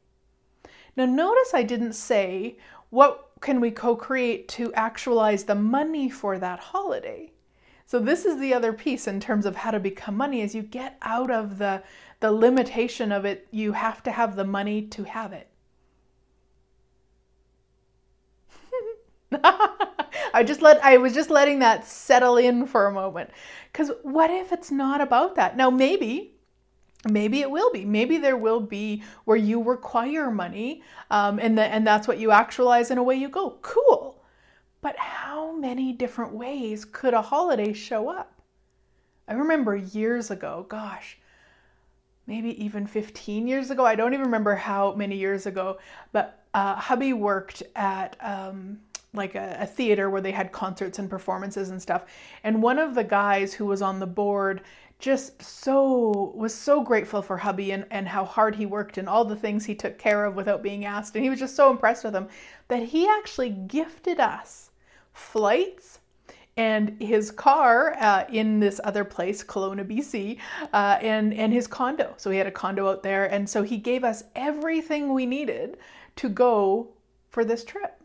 Now 0.96 1.06
notice 1.06 1.54
I 1.54 1.62
didn't 1.62 1.94
say 1.94 2.58
what 2.90 3.30
can 3.40 3.62
we 3.62 3.70
co-create 3.70 4.48
to 4.48 4.74
actualize 4.74 5.44
the 5.44 5.54
money 5.54 6.10
for 6.10 6.40
that 6.40 6.60
holiday. 6.60 7.33
So 7.86 8.00
this 8.00 8.26
is 8.26 8.40
the 8.40 8.54
other 8.54 8.74
piece 8.74 9.08
in 9.08 9.20
terms 9.20 9.46
of 9.46 9.56
how 9.56 9.72
to 9.72 9.80
become 9.80 10.16
money 10.16 10.42
is 10.42 10.56
you 10.56 10.64
get 10.64 10.98
out 11.02 11.30
of 11.30 11.58
the 11.58 11.84
the 12.20 12.32
limitation 12.32 13.12
of 13.12 13.26
it, 13.26 13.48
you 13.52 13.74
have 13.74 14.02
to 14.04 14.12
have 14.12 14.38
the 14.38 14.46
money 14.46 14.82
to 14.84 15.04
have 15.04 15.34
it. 15.34 15.50
I 20.34 20.44
just 20.44 20.62
let 20.62 20.84
I 20.84 20.98
was 20.98 21.14
just 21.14 21.30
letting 21.30 21.60
that 21.60 21.86
settle 21.86 22.38
in 22.38 22.66
for 22.66 22.88
a 22.88 22.94
moment. 22.94 23.30
Cuz 23.74 23.92
what 24.04 24.32
if 24.32 24.52
it's 24.54 24.72
not 24.72 25.02
about 25.02 25.36
that? 25.36 25.58
Now 25.58 25.70
maybe 25.70 26.34
maybe 27.10 27.42
it 27.42 27.52
will 27.52 27.72
be 27.72 27.84
maybe 27.86 28.18
there 28.18 28.38
will 28.38 28.60
be 28.62 29.04
where 29.26 29.38
you 29.38 29.62
require 29.62 30.32
money 30.32 30.82
um, 31.12 31.40
and, 31.40 31.58
the, 31.58 31.64
and 31.64 31.86
that's 31.86 32.08
what 32.08 32.18
you 32.18 32.32
actualize 32.32 32.90
and 32.92 33.00
away 33.00 33.16
you 33.16 33.28
go 33.28 33.58
cool 33.62 34.03
but 34.84 34.96
how 34.98 35.52
many 35.54 35.92
different 35.92 36.34
ways 36.34 36.86
could 36.86 37.16
a 37.16 37.22
holiday 37.22 37.74
show 37.74 38.10
up 38.10 38.40
i 39.28 39.34
remember 39.34 39.76
years 39.76 40.30
ago 40.30 40.68
gosh 40.70 41.18
maybe 42.28 42.64
even 42.64 42.88
15 42.88 43.48
years 43.48 43.70
ago. 43.70 43.86
I 43.86 43.96
don't 43.96 44.14
even 44.14 44.26
remember 44.26 44.56
how 44.56 44.94
many 44.94 45.18
years 45.18 45.46
ago, 45.46 45.80
but 46.12 46.44
uh, 46.54 46.76
hubby 46.76 47.14
worked 47.14 47.64
at 47.76 48.16
um, 48.22 48.80
like 49.14 49.36
a, 49.36 49.58
a 49.62 49.66
theater 49.66 50.10
where 50.10 50.22
they 50.22 50.32
had 50.32 50.52
concerts 50.52 51.00
and 51.00 51.10
performances 51.10 51.70
and 51.70 51.82
stuff. 51.82 52.06
And 52.44 52.62
one 52.62 52.80
of 52.80 52.96
the 52.96 53.04
guys 53.04 53.54
who 53.54 53.66
was 53.66 53.82
on 53.82 54.00
the 54.00 54.08
board 54.08 54.62
just 55.00 55.42
so 55.42 56.34
was 56.36 56.54
so 56.54 56.82
grateful 56.82 57.22
for 57.22 57.36
hubby 57.36 57.72
and, 57.72 57.86
and 57.92 58.08
how 58.08 58.24
hard 58.24 58.56
he 58.56 58.66
worked 58.66 58.98
and 58.98 59.10
all 59.10 59.26
the 59.26 59.36
things 59.36 59.66
he 59.66 59.76
took 59.76 59.98
care 59.98 60.24
of 60.24 60.36
without 60.36 60.64
being 60.64 60.86
asked 60.86 61.14
and 61.16 61.24
he 61.26 61.30
was 61.30 61.40
just 61.40 61.58
so 61.58 61.70
impressed 61.70 62.06
with 62.06 62.16
him 62.16 62.28
that 62.70 62.84
he 62.84 63.06
actually 63.06 63.50
gifted 63.50 64.22
us 64.22 64.70
flights 65.14 66.00
and 66.56 67.02
his 67.02 67.32
car 67.32 67.96
uh, 68.00 68.26
in 68.32 68.60
this 68.60 68.80
other 68.84 69.04
place, 69.04 69.44
Kelowna, 69.44 69.84
BC, 69.86 70.38
uh, 70.72 70.98
and 71.02 71.34
and 71.34 71.52
his 71.52 71.68
condo. 71.68 72.14
So 72.18 72.30
he 72.30 72.38
had 72.38 72.48
a 72.48 72.52
condo 72.52 72.90
out 72.90 73.04
there, 73.04 73.26
and 73.26 73.50
so 73.50 73.64
he 73.64 73.78
gave 73.78 74.04
us 74.04 74.24
everything 74.36 75.14
we 75.14 75.26
needed 75.26 75.78
to 76.18 76.30
go 76.30 76.90
for 77.30 77.44
this 77.44 77.64
trip. 77.64 78.00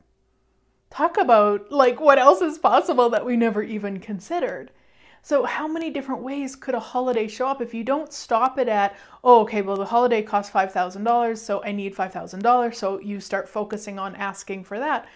Talk 0.91 1.19
about 1.19 1.71
like 1.71 2.01
what 2.01 2.19
else 2.19 2.41
is 2.41 2.59
possible 2.59 3.11
that 3.11 3.25
we 3.27 3.37
never 3.37 3.63
even 3.63 4.01
considered. 4.01 4.71
So, 5.21 5.45
how 5.45 5.69
many 5.69 5.91
different 5.91 6.23
ways 6.23 6.57
could 6.57 6.75
a 6.75 6.81
holiday 6.81 7.29
show 7.29 7.49
up 7.49 7.61
if 7.61 7.75
you 7.75 7.85
don't 7.85 8.13
stop 8.13 8.59
it 8.59 8.69
at, 8.69 8.97
oh, 9.23 9.41
okay, 9.41 9.63
well, 9.63 9.77
the 9.77 9.85
holiday 9.85 10.23
costs 10.23 10.51
$5,000, 10.53 11.37
so 11.37 11.63
I 11.65 11.73
need 11.73 11.95
$5,000, 11.95 12.75
so 12.75 13.01
you 13.01 13.21
start 13.21 13.49
focusing 13.49 13.99
on 13.99 14.15
asking 14.15 14.65
for 14.65 14.79
that? 14.79 15.07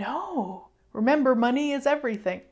No. 0.00 0.68
Remember, 0.92 1.34
money 1.34 1.72
is 1.72 1.86
everything. 1.86 2.42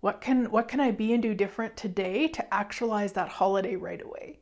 What 0.00 0.20
can 0.20 0.50
what 0.50 0.68
can 0.68 0.80
I 0.80 0.90
be 0.92 1.12
and 1.12 1.22
do 1.22 1.34
different 1.34 1.76
today 1.76 2.28
to 2.28 2.54
actualize 2.54 3.12
that 3.14 3.28
holiday 3.28 3.74
right 3.74 4.00
away? 4.00 4.38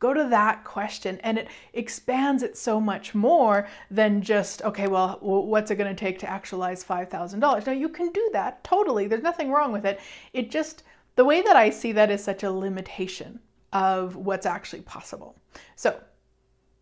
Go 0.00 0.14
to 0.14 0.28
that 0.28 0.64
question 0.64 1.18
and 1.24 1.38
it 1.38 1.48
expands 1.72 2.42
it 2.42 2.56
so 2.56 2.80
much 2.80 3.14
more 3.14 3.66
than 3.90 4.22
just, 4.22 4.62
okay, 4.62 4.86
well, 4.86 5.18
what's 5.20 5.72
it 5.72 5.76
going 5.76 5.94
to 5.94 5.98
take 5.98 6.20
to 6.20 6.30
actualize 6.30 6.84
$5,000? 6.84 7.66
Now, 7.66 7.72
you 7.72 7.88
can 7.88 8.12
do 8.12 8.30
that 8.32 8.62
totally. 8.62 9.08
There's 9.08 9.24
nothing 9.24 9.50
wrong 9.50 9.72
with 9.72 9.84
it. 9.84 9.98
It 10.32 10.52
just, 10.52 10.84
the 11.16 11.24
way 11.24 11.42
that 11.42 11.56
I 11.56 11.70
see 11.70 11.90
that 11.92 12.12
is 12.12 12.22
such 12.22 12.44
a 12.44 12.50
limitation 12.50 13.40
of 13.72 14.14
what's 14.14 14.46
actually 14.46 14.82
possible. 14.82 15.36
So, 15.74 16.00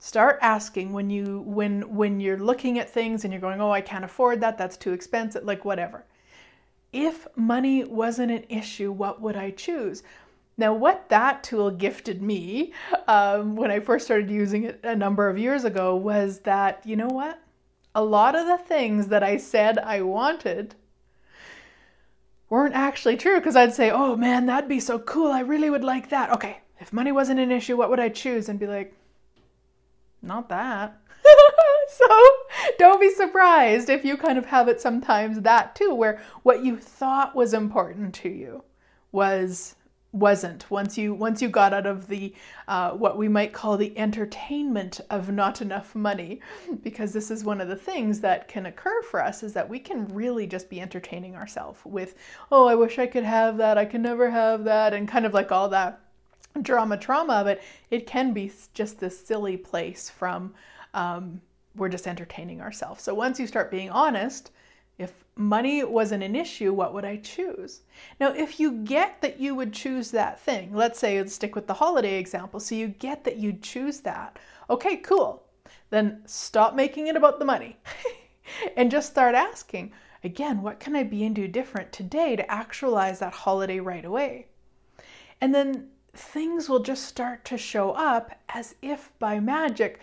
start 0.06 0.38
asking 0.40 0.92
when 0.92 1.10
you 1.10 1.40
when 1.40 1.82
when 1.94 2.20
you're 2.20 2.38
looking 2.38 2.78
at 2.78 2.88
things 2.88 3.24
and 3.24 3.32
you're 3.32 3.40
going 3.40 3.60
oh 3.60 3.70
i 3.70 3.80
can't 3.80 4.04
afford 4.04 4.40
that 4.40 4.56
that's 4.56 4.76
too 4.76 4.92
expensive 4.92 5.42
like 5.44 5.64
whatever 5.64 6.04
if 6.96 7.26
money 7.36 7.84
wasn't 7.84 8.32
an 8.32 8.44
issue, 8.48 8.90
what 8.90 9.20
would 9.20 9.36
I 9.36 9.50
choose? 9.50 10.02
Now, 10.56 10.72
what 10.72 11.10
that 11.10 11.44
tool 11.44 11.70
gifted 11.70 12.22
me 12.22 12.72
um, 13.06 13.56
when 13.56 13.70
I 13.70 13.80
first 13.80 14.06
started 14.06 14.30
using 14.30 14.64
it 14.64 14.80
a 14.82 14.96
number 14.96 15.28
of 15.28 15.38
years 15.38 15.64
ago 15.64 15.94
was 15.94 16.40
that, 16.40 16.80
you 16.86 16.96
know 16.96 17.08
what? 17.08 17.38
A 17.94 18.02
lot 18.02 18.34
of 18.34 18.46
the 18.46 18.56
things 18.56 19.08
that 19.08 19.22
I 19.22 19.36
said 19.36 19.78
I 19.78 20.00
wanted 20.00 20.74
weren't 22.48 22.74
actually 22.74 23.18
true 23.18 23.36
because 23.36 23.56
I'd 23.56 23.74
say, 23.74 23.90
oh 23.90 24.16
man, 24.16 24.46
that'd 24.46 24.68
be 24.68 24.80
so 24.80 24.98
cool. 24.98 25.30
I 25.30 25.40
really 25.40 25.68
would 25.68 25.84
like 25.84 26.08
that. 26.08 26.30
Okay, 26.30 26.60
if 26.80 26.92
money 26.92 27.12
wasn't 27.12 27.40
an 27.40 27.52
issue, 27.52 27.76
what 27.76 27.90
would 27.90 28.00
I 28.00 28.08
choose? 28.08 28.48
And 28.48 28.58
be 28.58 28.66
like, 28.66 28.94
not 30.26 30.48
that. 30.48 30.98
so 31.88 32.06
don't 32.78 33.00
be 33.00 33.10
surprised 33.10 33.88
if 33.88 34.04
you 34.04 34.16
kind 34.16 34.38
of 34.38 34.46
have 34.46 34.68
it 34.68 34.80
sometimes 34.80 35.40
that 35.40 35.74
too, 35.74 35.94
where 35.94 36.20
what 36.42 36.64
you 36.64 36.76
thought 36.76 37.34
was 37.34 37.54
important 37.54 38.14
to 38.16 38.28
you 38.28 38.62
was 39.12 39.76
wasn't. 40.16 40.70
Once 40.70 40.96
you 40.96 41.12
once 41.12 41.42
you 41.42 41.48
got 41.48 41.74
out 41.74 41.86
of 41.86 42.08
the 42.08 42.34
uh, 42.68 42.92
what 42.92 43.18
we 43.18 43.28
might 43.28 43.52
call 43.52 43.76
the 43.76 43.96
entertainment 43.98 45.00
of 45.10 45.30
not 45.30 45.60
enough 45.60 45.94
money 45.94 46.40
because 46.82 47.12
this 47.12 47.30
is 47.30 47.44
one 47.44 47.60
of 47.60 47.68
the 47.68 47.76
things 47.76 48.20
that 48.20 48.48
can 48.48 48.66
occur 48.66 49.02
for 49.02 49.22
us 49.22 49.42
is 49.42 49.52
that 49.52 49.68
we 49.68 49.78
can 49.78 50.06
really 50.08 50.46
just 50.46 50.70
be 50.70 50.80
entertaining 50.80 51.36
ourselves 51.36 51.80
with 51.84 52.14
oh 52.50 52.66
i 52.66 52.74
wish 52.74 52.98
i 52.98 53.06
could 53.06 53.24
have 53.24 53.58
that. 53.58 53.76
I 53.76 53.84
can 53.84 54.02
never 54.02 54.30
have 54.30 54.64
that 54.64 54.94
and 54.94 55.06
kind 55.06 55.26
of 55.26 55.34
like 55.34 55.52
all 55.52 55.68
that 55.68 56.00
drama 56.62 56.96
trauma 56.96 57.42
but 57.44 57.60
it 57.90 58.06
can 58.06 58.32
be 58.32 58.50
just 58.74 58.98
this 59.00 59.26
silly 59.26 59.56
place 59.56 60.10
from 60.10 60.52
um, 60.94 61.40
we're 61.76 61.88
just 61.88 62.06
entertaining 62.06 62.60
ourselves. 62.60 63.02
So 63.02 63.14
once 63.14 63.38
you 63.38 63.46
start 63.46 63.70
being 63.70 63.90
honest, 63.90 64.50
if 64.98 65.24
money 65.36 65.84
wasn't 65.84 66.22
an 66.22 66.34
issue, 66.34 66.72
what 66.72 66.94
would 66.94 67.04
I 67.04 67.18
choose? 67.18 67.82
Now, 68.18 68.32
if 68.32 68.58
you 68.58 68.72
get 68.72 69.20
that 69.20 69.38
you 69.38 69.54
would 69.54 69.72
choose 69.72 70.10
that 70.10 70.40
thing, 70.40 70.74
let's 70.74 70.98
say 70.98 71.24
stick 71.26 71.54
with 71.54 71.66
the 71.66 71.74
holiday 71.74 72.18
example. 72.18 72.60
So 72.60 72.74
you 72.74 72.88
get 72.88 73.24
that 73.24 73.36
you'd 73.36 73.62
choose 73.62 74.00
that. 74.00 74.38
Okay, 74.70 74.96
cool. 74.96 75.42
Then 75.90 76.22
stop 76.24 76.74
making 76.74 77.08
it 77.08 77.16
about 77.16 77.38
the 77.38 77.44
money 77.44 77.76
and 78.76 78.90
just 78.90 79.10
start 79.10 79.34
asking, 79.34 79.92
again, 80.24 80.62
what 80.62 80.80
can 80.80 80.96
I 80.96 81.02
be 81.02 81.24
and 81.24 81.34
do 81.34 81.46
different 81.46 81.92
today 81.92 82.36
to 82.36 82.50
actualize 82.50 83.18
that 83.18 83.32
holiday 83.32 83.80
right 83.80 84.04
away? 84.04 84.46
And 85.42 85.54
then 85.54 85.88
things 86.16 86.68
will 86.68 86.80
just 86.80 87.04
start 87.04 87.44
to 87.46 87.58
show 87.58 87.90
up 87.90 88.38
as 88.48 88.74
if 88.82 89.10
by 89.18 89.40
magic 89.40 90.00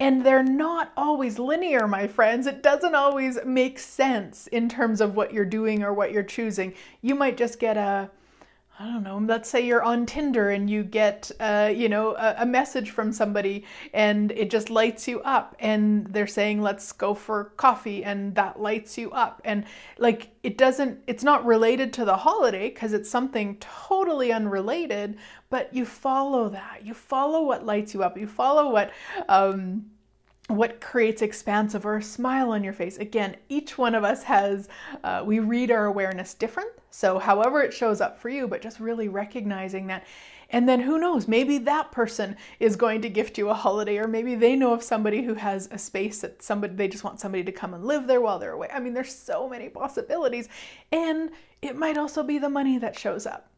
and 0.00 0.26
they're 0.26 0.42
not 0.42 0.90
always 0.96 1.38
linear, 1.38 1.86
my 1.86 2.08
friends. 2.08 2.48
It 2.48 2.60
doesn't 2.60 2.96
always 2.96 3.38
make 3.44 3.78
sense 3.78 4.48
in 4.48 4.68
terms 4.68 5.00
of 5.00 5.14
what 5.14 5.32
you're 5.32 5.44
doing 5.44 5.84
or 5.84 5.94
what 5.94 6.10
you're 6.10 6.24
choosing. 6.24 6.74
You 7.02 7.14
might 7.14 7.36
just 7.36 7.60
get 7.60 7.76
a, 7.76 8.10
I 8.82 8.86
don't 8.86 9.04
know, 9.04 9.18
let's 9.18 9.48
say 9.48 9.64
you're 9.64 9.84
on 9.84 10.06
Tinder 10.06 10.50
and 10.50 10.68
you 10.68 10.82
get, 10.82 11.30
uh, 11.38 11.72
you 11.72 11.88
know, 11.88 12.16
a, 12.16 12.34
a, 12.38 12.46
message 12.46 12.90
from 12.90 13.12
somebody 13.12 13.64
and 13.94 14.32
it 14.32 14.50
just 14.50 14.70
lights 14.70 15.06
you 15.06 15.20
up 15.20 15.54
and 15.60 16.04
they're 16.08 16.26
saying, 16.26 16.60
let's 16.60 16.90
go 16.90 17.14
for 17.14 17.52
coffee 17.56 18.02
and 18.02 18.34
that 18.34 18.60
lights 18.60 18.98
you 18.98 19.12
up. 19.12 19.40
And 19.44 19.66
like, 19.98 20.30
it 20.42 20.58
doesn't, 20.58 20.98
it's 21.06 21.22
not 21.22 21.46
related 21.46 21.92
to 21.92 22.04
the 22.04 22.16
holiday 22.16 22.70
because 22.70 22.92
it's 22.92 23.08
something 23.08 23.56
totally 23.60 24.32
unrelated, 24.32 25.16
but 25.48 25.72
you 25.72 25.86
follow 25.86 26.48
that. 26.48 26.80
You 26.84 26.92
follow 26.92 27.44
what 27.44 27.64
lights 27.64 27.94
you 27.94 28.02
up. 28.02 28.18
You 28.18 28.26
follow 28.26 28.72
what, 28.72 28.90
um, 29.28 29.91
what 30.48 30.80
creates 30.80 31.22
expansive 31.22 31.86
or 31.86 31.96
a 31.96 32.02
smile 32.02 32.50
on 32.50 32.64
your 32.64 32.72
face. 32.72 32.98
Again, 32.98 33.36
each 33.48 33.78
one 33.78 33.94
of 33.94 34.04
us 34.04 34.22
has, 34.24 34.68
uh, 35.04 35.22
we 35.24 35.38
read 35.38 35.70
our 35.70 35.86
awareness 35.86 36.34
different. 36.34 36.70
So, 36.90 37.18
however 37.18 37.62
it 37.62 37.72
shows 37.72 38.00
up 38.00 38.18
for 38.18 38.28
you, 38.28 38.48
but 38.48 38.60
just 38.60 38.80
really 38.80 39.08
recognizing 39.08 39.86
that. 39.86 40.04
And 40.50 40.68
then 40.68 40.80
who 40.80 40.98
knows, 40.98 41.26
maybe 41.26 41.56
that 41.58 41.92
person 41.92 42.36
is 42.60 42.76
going 42.76 43.00
to 43.02 43.08
gift 43.08 43.38
you 43.38 43.48
a 43.48 43.54
holiday, 43.54 43.96
or 43.96 44.06
maybe 44.06 44.34
they 44.34 44.54
know 44.54 44.74
of 44.74 44.82
somebody 44.82 45.22
who 45.22 45.32
has 45.32 45.68
a 45.70 45.78
space 45.78 46.20
that 46.20 46.42
somebody, 46.42 46.74
they 46.74 46.88
just 46.88 47.04
want 47.04 47.20
somebody 47.20 47.44
to 47.44 47.52
come 47.52 47.72
and 47.72 47.86
live 47.86 48.06
there 48.06 48.20
while 48.20 48.38
they're 48.38 48.52
away. 48.52 48.68
I 48.70 48.80
mean, 48.80 48.92
there's 48.92 49.14
so 49.14 49.48
many 49.48 49.70
possibilities. 49.70 50.50
And 50.90 51.30
it 51.62 51.76
might 51.76 51.96
also 51.96 52.22
be 52.22 52.38
the 52.38 52.50
money 52.50 52.76
that 52.78 52.98
shows 52.98 53.24
up. 53.24 53.48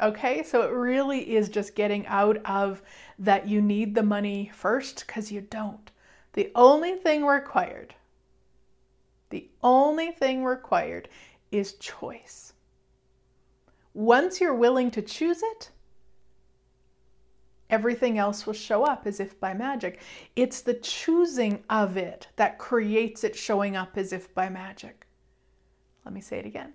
Okay, 0.00 0.42
so 0.44 0.62
it 0.62 0.70
really 0.70 1.34
is 1.34 1.48
just 1.48 1.74
getting 1.74 2.06
out 2.06 2.38
of 2.46 2.80
that 3.18 3.48
you 3.48 3.60
need 3.60 3.94
the 3.94 4.02
money 4.02 4.50
first 4.54 5.04
because 5.06 5.32
you 5.32 5.40
don't. 5.40 5.89
The 6.32 6.52
only 6.54 6.94
thing 6.96 7.24
required, 7.24 7.94
the 9.30 9.48
only 9.62 10.12
thing 10.12 10.44
required 10.44 11.08
is 11.50 11.74
choice. 11.74 12.52
Once 13.94 14.40
you're 14.40 14.54
willing 14.54 14.90
to 14.92 15.02
choose 15.02 15.42
it, 15.42 15.70
everything 17.68 18.18
else 18.18 18.46
will 18.46 18.52
show 18.54 18.84
up 18.84 19.06
as 19.06 19.18
if 19.18 19.38
by 19.40 19.54
magic. 19.54 20.00
It's 20.36 20.60
the 20.60 20.74
choosing 20.74 21.64
of 21.68 21.96
it 21.96 22.28
that 22.36 22.58
creates 22.58 23.24
it 23.24 23.34
showing 23.34 23.76
up 23.76 23.96
as 23.96 24.12
if 24.12 24.32
by 24.34 24.48
magic. 24.48 25.06
Let 26.04 26.14
me 26.14 26.20
say 26.20 26.38
it 26.38 26.46
again. 26.46 26.72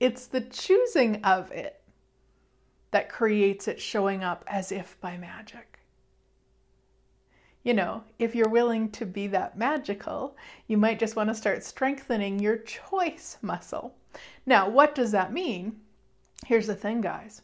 It's 0.00 0.26
the 0.26 0.40
choosing 0.40 1.22
of 1.24 1.50
it 1.52 1.82
that 2.90 3.08
creates 3.10 3.68
it 3.68 3.80
showing 3.80 4.24
up 4.24 4.44
as 4.46 4.72
if 4.72 4.98
by 5.00 5.16
magic 5.16 5.71
you 7.62 7.74
know, 7.74 8.02
if 8.18 8.34
you're 8.34 8.48
willing 8.48 8.90
to 8.90 9.06
be 9.06 9.26
that 9.28 9.56
magical, 9.56 10.36
you 10.66 10.76
might 10.76 10.98
just 10.98 11.16
want 11.16 11.28
to 11.30 11.34
start 11.34 11.62
strengthening 11.62 12.38
your 12.38 12.56
choice 12.58 13.38
muscle. 13.40 13.94
Now, 14.46 14.68
what 14.68 14.94
does 14.94 15.12
that 15.12 15.32
mean? 15.32 15.80
Here's 16.46 16.66
the 16.66 16.74
thing, 16.74 17.00
guys 17.00 17.42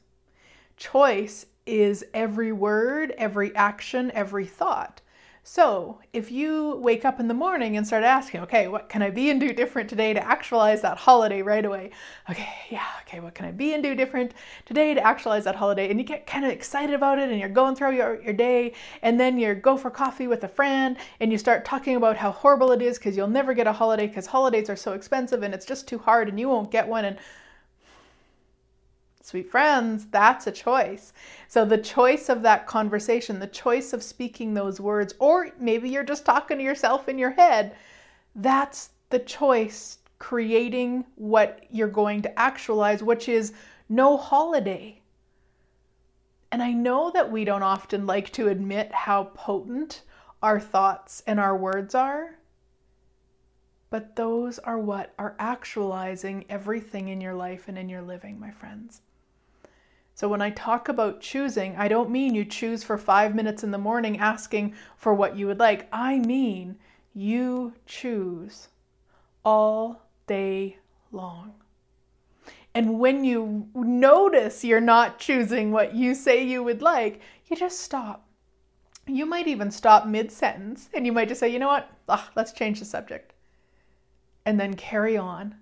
choice 0.76 1.46
is 1.66 2.04
every 2.14 2.52
word, 2.52 3.12
every 3.18 3.54
action, 3.54 4.10
every 4.14 4.46
thought. 4.46 5.00
So, 5.50 5.98
if 6.12 6.30
you 6.30 6.76
wake 6.76 7.06
up 7.06 7.20
in 7.20 7.26
the 7.26 7.32
morning 7.32 7.78
and 7.78 7.86
start 7.86 8.04
asking, 8.04 8.42
okay, 8.42 8.68
what 8.68 8.90
can 8.90 9.00
I 9.00 9.08
be 9.08 9.30
and 9.30 9.40
do 9.40 9.50
different 9.54 9.88
today 9.88 10.12
to 10.12 10.22
actualize 10.22 10.82
that 10.82 10.98
holiday 10.98 11.40
right 11.40 11.64
away? 11.64 11.90
Okay, 12.28 12.46
yeah, 12.68 12.84
okay, 13.00 13.20
what 13.20 13.34
can 13.34 13.46
I 13.46 13.52
be 13.52 13.72
and 13.72 13.82
do 13.82 13.94
different 13.94 14.34
today 14.66 14.92
to 14.92 15.00
actualize 15.00 15.44
that 15.44 15.56
holiday? 15.56 15.88
And 15.88 15.98
you 15.98 16.04
get 16.04 16.26
kind 16.26 16.44
of 16.44 16.50
excited 16.50 16.94
about 16.94 17.18
it 17.18 17.30
and 17.30 17.40
you're 17.40 17.48
going 17.48 17.76
through 17.76 17.96
your, 17.96 18.20
your 18.20 18.34
day, 18.34 18.74
and 19.00 19.18
then 19.18 19.38
you 19.38 19.54
go 19.54 19.78
for 19.78 19.90
coffee 19.90 20.26
with 20.26 20.44
a 20.44 20.48
friend 20.48 20.98
and 21.18 21.32
you 21.32 21.38
start 21.38 21.64
talking 21.64 21.96
about 21.96 22.18
how 22.18 22.30
horrible 22.30 22.70
it 22.72 22.82
is 22.82 22.98
because 22.98 23.16
you'll 23.16 23.26
never 23.26 23.54
get 23.54 23.66
a 23.66 23.72
holiday 23.72 24.06
because 24.06 24.26
holidays 24.26 24.68
are 24.68 24.76
so 24.76 24.92
expensive 24.92 25.42
and 25.42 25.54
it's 25.54 25.64
just 25.64 25.88
too 25.88 25.98
hard 25.98 26.28
and 26.28 26.38
you 26.38 26.50
won't 26.50 26.70
get 26.70 26.86
one. 26.86 27.06
And 27.06 27.16
Sweet 29.28 29.50
friends, 29.50 30.06
that's 30.06 30.46
a 30.46 30.50
choice. 30.50 31.12
So, 31.48 31.66
the 31.66 31.76
choice 31.76 32.30
of 32.30 32.40
that 32.44 32.66
conversation, 32.66 33.38
the 33.38 33.46
choice 33.46 33.92
of 33.92 34.02
speaking 34.02 34.54
those 34.54 34.80
words, 34.80 35.12
or 35.18 35.50
maybe 35.60 35.90
you're 35.90 36.02
just 36.02 36.24
talking 36.24 36.56
to 36.56 36.64
yourself 36.64 37.10
in 37.10 37.18
your 37.18 37.32
head, 37.32 37.76
that's 38.34 38.88
the 39.10 39.18
choice 39.18 39.98
creating 40.18 41.04
what 41.16 41.66
you're 41.68 41.88
going 41.88 42.22
to 42.22 42.38
actualize, 42.38 43.02
which 43.02 43.28
is 43.28 43.52
no 43.90 44.16
holiday. 44.16 44.98
And 46.50 46.62
I 46.62 46.72
know 46.72 47.10
that 47.10 47.30
we 47.30 47.44
don't 47.44 47.62
often 47.62 48.06
like 48.06 48.32
to 48.32 48.48
admit 48.48 48.90
how 48.94 49.24
potent 49.34 50.04
our 50.42 50.58
thoughts 50.58 51.22
and 51.26 51.38
our 51.38 51.54
words 51.54 51.94
are, 51.94 52.38
but 53.90 54.16
those 54.16 54.58
are 54.60 54.78
what 54.78 55.12
are 55.18 55.36
actualizing 55.38 56.46
everything 56.48 57.08
in 57.08 57.20
your 57.20 57.34
life 57.34 57.68
and 57.68 57.76
in 57.76 57.90
your 57.90 58.00
living, 58.00 58.40
my 58.40 58.50
friends. 58.50 59.02
So 60.18 60.28
when 60.28 60.42
I 60.42 60.50
talk 60.50 60.88
about 60.88 61.20
choosing, 61.20 61.76
I 61.76 61.86
don't 61.86 62.10
mean 62.10 62.34
you 62.34 62.44
choose 62.44 62.82
for 62.82 62.98
five 62.98 63.36
minutes 63.36 63.62
in 63.62 63.70
the 63.70 63.78
morning 63.78 64.18
asking 64.18 64.74
for 64.96 65.14
what 65.14 65.36
you 65.36 65.46
would 65.46 65.60
like. 65.60 65.86
I 65.92 66.18
mean 66.18 66.74
you 67.14 67.72
choose 67.86 68.66
all 69.44 70.02
day 70.26 70.78
long. 71.12 71.54
And 72.74 72.98
when 72.98 73.22
you 73.22 73.68
notice 73.74 74.64
you're 74.64 74.80
not 74.80 75.20
choosing 75.20 75.70
what 75.70 75.94
you 75.94 76.16
say 76.16 76.42
you 76.42 76.64
would 76.64 76.82
like, 76.82 77.20
you 77.46 77.54
just 77.54 77.78
stop. 77.78 78.26
You 79.06 79.24
might 79.24 79.46
even 79.46 79.70
stop 79.70 80.04
mid 80.04 80.32
sentence 80.32 80.90
and 80.94 81.06
you 81.06 81.12
might 81.12 81.28
just 81.28 81.38
say, 81.38 81.48
you 81.48 81.60
know 81.60 81.68
what, 81.68 81.92
ah, 82.08 82.28
let's 82.34 82.50
change 82.50 82.80
the 82.80 82.86
subject. 82.86 83.34
And 84.44 84.58
then 84.58 84.74
carry 84.74 85.16
on. 85.16 85.54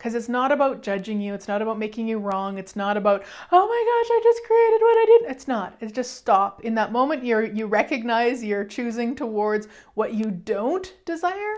Because 0.00 0.14
it's 0.14 0.30
not 0.30 0.50
about 0.50 0.80
judging 0.80 1.20
you, 1.20 1.34
it's 1.34 1.46
not 1.46 1.60
about 1.60 1.78
making 1.78 2.08
you 2.08 2.16
wrong, 2.16 2.56
it's 2.56 2.74
not 2.74 2.96
about, 2.96 3.22
oh 3.52 3.68
my 3.68 3.84
gosh, 4.08 4.10
I 4.10 4.20
just 4.24 4.42
created 4.44 4.80
what 4.80 4.96
I 4.96 5.04
did. 5.04 5.30
It's 5.30 5.46
not. 5.46 5.76
It's 5.78 5.92
just 5.92 6.14
stop. 6.14 6.64
In 6.64 6.74
that 6.76 6.90
moment 6.90 7.22
you 7.22 7.38
you 7.42 7.66
recognize 7.66 8.42
you're 8.42 8.64
choosing 8.64 9.14
towards 9.14 9.68
what 9.92 10.14
you 10.14 10.30
don't 10.30 10.94
desire, 11.04 11.54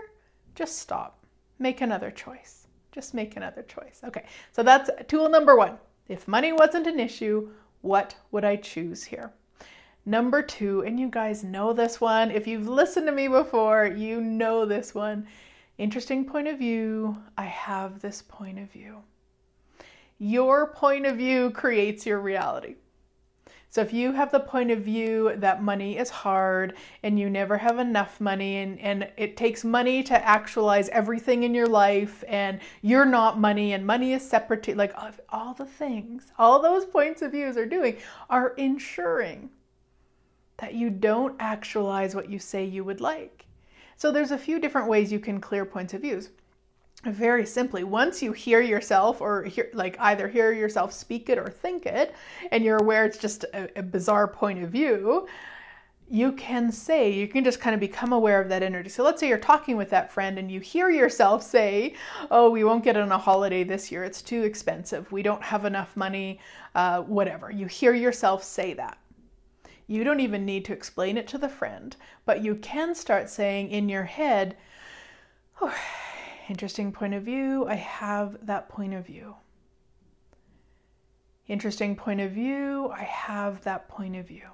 just 0.55 0.79
stop. 0.79 1.23
Make 1.57 1.79
another 1.79 2.11
choice. 2.11 2.67
Just 2.91 3.13
make 3.13 3.37
another 3.37 3.61
choice. 3.61 4.01
Okay, 4.03 4.25
so 4.51 4.61
that's 4.61 4.89
tool 5.07 5.29
number 5.29 5.55
one. 5.55 5.77
If 6.09 6.27
money 6.27 6.51
wasn't 6.51 6.87
an 6.87 6.99
issue, 6.99 7.49
what 7.79 8.13
would 8.31 8.43
I 8.43 8.57
choose 8.57 9.05
here? 9.05 9.31
Number 10.05 10.41
two, 10.41 10.81
and 10.81 10.99
you 10.99 11.07
guys 11.07 11.45
know 11.45 11.71
this 11.71 12.01
one. 12.01 12.29
If 12.29 12.45
you've 12.45 12.67
listened 12.67 13.07
to 13.07 13.13
me 13.13 13.29
before, 13.29 13.85
you 13.85 14.19
know 14.19 14.65
this 14.65 14.93
one. 14.93 15.27
Interesting 15.77 16.25
point 16.25 16.47
of 16.47 16.59
view. 16.59 17.17
I 17.37 17.45
have 17.45 17.99
this 17.99 18.21
point 18.21 18.59
of 18.59 18.71
view. 18.71 19.01
Your 20.19 20.67
point 20.67 21.05
of 21.05 21.17
view 21.17 21.49
creates 21.49 22.05
your 22.05 22.19
reality. 22.19 22.75
So 23.73 23.81
if 23.81 23.91
you 23.91 24.11
have 24.11 24.31
the 24.31 24.39
point 24.39 24.69
of 24.69 24.81
view 24.81 25.33
that 25.37 25.63
money 25.63 25.97
is 25.97 26.11
hard 26.11 26.75
and 27.01 27.19
you 27.19 27.27
never 27.27 27.57
have 27.57 27.79
enough 27.79 28.21
money 28.21 28.57
and, 28.57 28.79
and 28.79 29.09
it 29.17 29.35
takes 29.35 29.63
money 29.63 30.03
to 30.03 30.25
actualize 30.25 30.89
everything 30.89 31.41
in 31.41 31.55
your 31.55 31.65
life 31.65 32.23
and 32.27 32.59
you're 32.83 33.03
not 33.03 33.39
money 33.39 33.73
and 33.73 33.83
money 33.83 34.13
is 34.13 34.29
separate 34.29 34.61
to 34.61 34.75
like 34.75 34.93
all 35.29 35.55
the 35.55 35.65
things, 35.65 36.31
all 36.37 36.61
those 36.61 36.85
points 36.85 37.23
of 37.23 37.31
views 37.31 37.57
are 37.57 37.65
doing 37.65 37.97
are 38.29 38.49
ensuring 38.57 39.49
that 40.57 40.75
you 40.75 40.91
don't 40.91 41.35
actualize 41.39 42.13
what 42.13 42.29
you 42.29 42.37
say 42.37 42.63
you 42.63 42.83
would 42.83 43.01
like. 43.01 43.47
So 43.97 44.11
there's 44.11 44.31
a 44.31 44.37
few 44.37 44.59
different 44.59 44.87
ways 44.87 45.11
you 45.11 45.19
can 45.19 45.39
clear 45.39 45.65
points 45.65 45.93
of 45.93 46.01
views. 46.01 46.29
Very 47.05 47.45
simply 47.45 47.83
once 47.83 48.21
you 48.21 48.31
hear 48.31 48.61
yourself 48.61 49.19
or 49.19 49.43
hear 49.43 49.69
like 49.73 49.97
either 49.99 50.29
hear 50.29 50.53
yourself 50.53 50.93
speak 50.93 51.27
it 51.27 51.37
or 51.37 51.49
think 51.49 51.85
it 51.85 52.15
and 52.49 52.63
you're 52.63 52.77
aware 52.77 53.03
it's 53.03 53.17
just 53.17 53.43
a, 53.53 53.67
a, 53.77 53.83
bizarre 53.83 54.25
point 54.25 54.63
of 54.63 54.69
view 54.69 55.27
you 56.09 56.31
can 56.31 56.71
say 56.71 57.11
you 57.11 57.27
can 57.27 57.43
just 57.43 57.59
kind 57.59 57.73
of 57.73 57.81
become 57.81 58.13
aware 58.13 58.39
of 58.41 58.47
that 58.49 58.63
energy. 58.63 58.87
So 58.89 59.03
let's 59.03 59.19
say 59.19 59.27
you're 59.27 59.37
talking 59.37 59.75
with 59.75 59.89
that 59.89 60.13
friend 60.13 60.37
and 60.37 60.49
you 60.49 60.61
hear 60.61 60.89
yourself 60.89 61.43
say 61.43 61.95
oh 62.31 62.49
we 62.49 62.63
won't 62.63 62.85
get 62.85 62.95
on 62.95 63.11
a 63.11 63.17
holiday 63.17 63.65
this 63.65 63.91
year. 63.91 64.05
It's 64.05 64.21
too 64.21 64.43
expensive. 64.43 65.11
We 65.11 65.23
don't 65.23 65.43
have 65.43 65.65
enough 65.65 65.97
money 65.97 66.39
uh, 66.73 67.01
whatever. 67.01 67.51
You 67.51 67.67
hear 67.67 67.93
yourself 67.93 68.45
say 68.45 68.73
that 68.75 68.97
you 69.87 70.03
don't 70.03 70.19
even 70.19 70.45
need 70.45 70.65
to 70.65 70.73
explain 70.73 71.17
it 71.17 71.27
to 71.27 71.37
the 71.37 71.49
friend 71.49 71.95
but 72.25 72.43
you 72.43 72.55
can 72.55 72.95
start 72.95 73.29
saying 73.29 73.69
in 73.69 73.89
your 73.89 74.03
head 74.03 74.55
oh, 75.61 75.73
Interesting 76.49 76.91
point 76.91 77.13
of 77.13 77.23
view. 77.23 77.65
I 77.67 77.75
have 77.75 78.45
that 78.45 78.67
point 78.67 78.93
of 78.93 79.05
view. 79.05 79.35
Interesting 81.47 81.95
point 81.95 82.19
of 82.19 82.31
view. 82.31 82.89
I 82.89 83.03
have 83.03 83.63
that 83.63 83.87
point 83.87 84.15
of 84.15 84.27
view. 84.27 84.49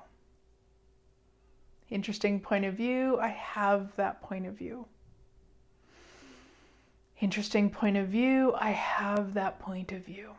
Interesting 1.89 2.39
point 2.39 2.65
of 2.65 2.76
view. 2.76 3.18
I 3.20 3.30
have 3.30 3.96
that 3.96 4.22
point 4.22 4.46
of 4.46 4.54
view. 4.54 4.86
Interesting 7.20 7.70
point 7.72 7.98
of 7.98 8.08
view. 8.08 8.54
I 8.60 8.70
have 8.72 9.34
that 9.34 9.60
point 9.60 9.92
of 9.92 10.06
view. 10.06 10.36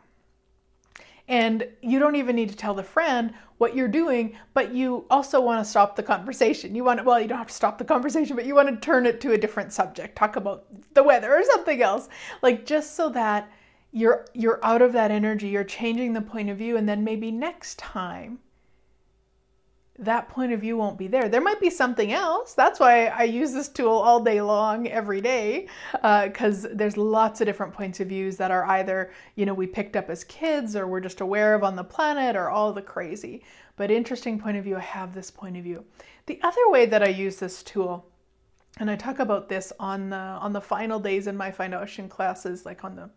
And 1.31 1.65
you 1.81 1.97
don't 1.97 2.17
even 2.17 2.35
need 2.35 2.49
to 2.49 2.57
tell 2.57 2.73
the 2.73 2.83
friend 2.83 3.33
what 3.57 3.73
you're 3.73 3.87
doing, 3.87 4.35
but 4.53 4.73
you 4.73 5.05
also 5.09 5.39
want 5.39 5.63
to 5.63 5.69
stop 5.69 5.95
the 5.95 6.03
conversation. 6.03 6.75
You 6.75 6.83
want 6.83 6.99
to, 6.99 7.05
well, 7.05 7.21
you 7.21 7.27
don't 7.29 7.37
have 7.37 7.47
to 7.47 7.53
stop 7.53 7.77
the 7.77 7.85
conversation, 7.85 8.35
but 8.35 8.45
you 8.45 8.53
want 8.53 8.67
to 8.67 8.75
turn 8.75 9.05
it 9.05 9.21
to 9.21 9.31
a 9.31 9.37
different 9.37 9.71
subject, 9.71 10.17
talk 10.17 10.35
about 10.35 10.65
the 10.93 11.01
weather 11.01 11.33
or 11.33 11.41
something 11.45 11.81
else. 11.81 12.09
Like 12.41 12.65
just 12.65 12.97
so 12.97 13.07
that 13.11 13.49
you're 13.93 14.25
you're 14.33 14.59
out 14.61 14.81
of 14.81 14.91
that 14.91 15.09
energy, 15.09 15.47
you're 15.47 15.63
changing 15.63 16.11
the 16.11 16.21
point 16.21 16.49
of 16.49 16.57
view 16.57 16.75
and 16.75 16.87
then 16.87 17.01
maybe 17.01 17.31
next 17.31 17.79
time 17.79 18.39
that 19.99 20.29
point 20.29 20.51
of 20.51 20.61
view 20.61 20.77
won't 20.77 20.97
be 20.97 21.07
there. 21.07 21.29
There 21.29 21.41
might 21.41 21.59
be 21.59 21.69
something 21.69 22.11
else. 22.11 22.53
That's 22.53 22.79
why 22.79 23.07
I 23.07 23.23
use 23.23 23.51
this 23.51 23.69
tool 23.69 23.91
all 23.91 24.19
day 24.23 24.41
long, 24.41 24.87
every 24.87 25.21
day, 25.21 25.67
because 25.93 26.65
uh, 26.65 26.69
there's 26.73 26.97
lots 26.97 27.41
of 27.41 27.45
different 27.45 27.73
points 27.73 27.99
of 27.99 28.07
views 28.07 28.37
that 28.37 28.51
are 28.51 28.65
either, 28.65 29.11
you 29.35 29.45
know, 29.45 29.53
we 29.53 29.67
picked 29.67 29.95
up 29.95 30.09
as 30.09 30.23
kids 30.23 30.75
or 30.75 30.87
we're 30.87 31.01
just 31.01 31.21
aware 31.21 31.53
of 31.53 31.63
on 31.63 31.75
the 31.75 31.83
planet 31.83 32.35
or 32.35 32.49
all 32.49 32.73
the 32.73 32.81
crazy. 32.81 33.43
But 33.75 33.91
interesting 33.91 34.39
point 34.39 34.57
of 34.57 34.63
view, 34.63 34.77
I 34.77 34.81
have 34.81 35.13
this 35.13 35.29
point 35.29 35.57
of 35.57 35.63
view. 35.63 35.83
The 36.25 36.39
other 36.43 36.69
way 36.69 36.85
that 36.85 37.03
I 37.03 37.09
use 37.09 37.37
this 37.37 37.61
tool, 37.61 38.05
and 38.77 38.89
I 38.89 38.95
talk 38.95 39.19
about 39.19 39.49
this 39.49 39.73
on 39.79 40.09
the 40.09 40.15
on 40.15 40.53
the 40.53 40.61
final 40.61 40.99
days 40.99 41.27
in 41.27 41.35
my 41.35 41.51
foundation 41.51 42.07
classes, 42.07 42.65
like 42.65 42.83
on 42.83 42.95
the 42.95 43.09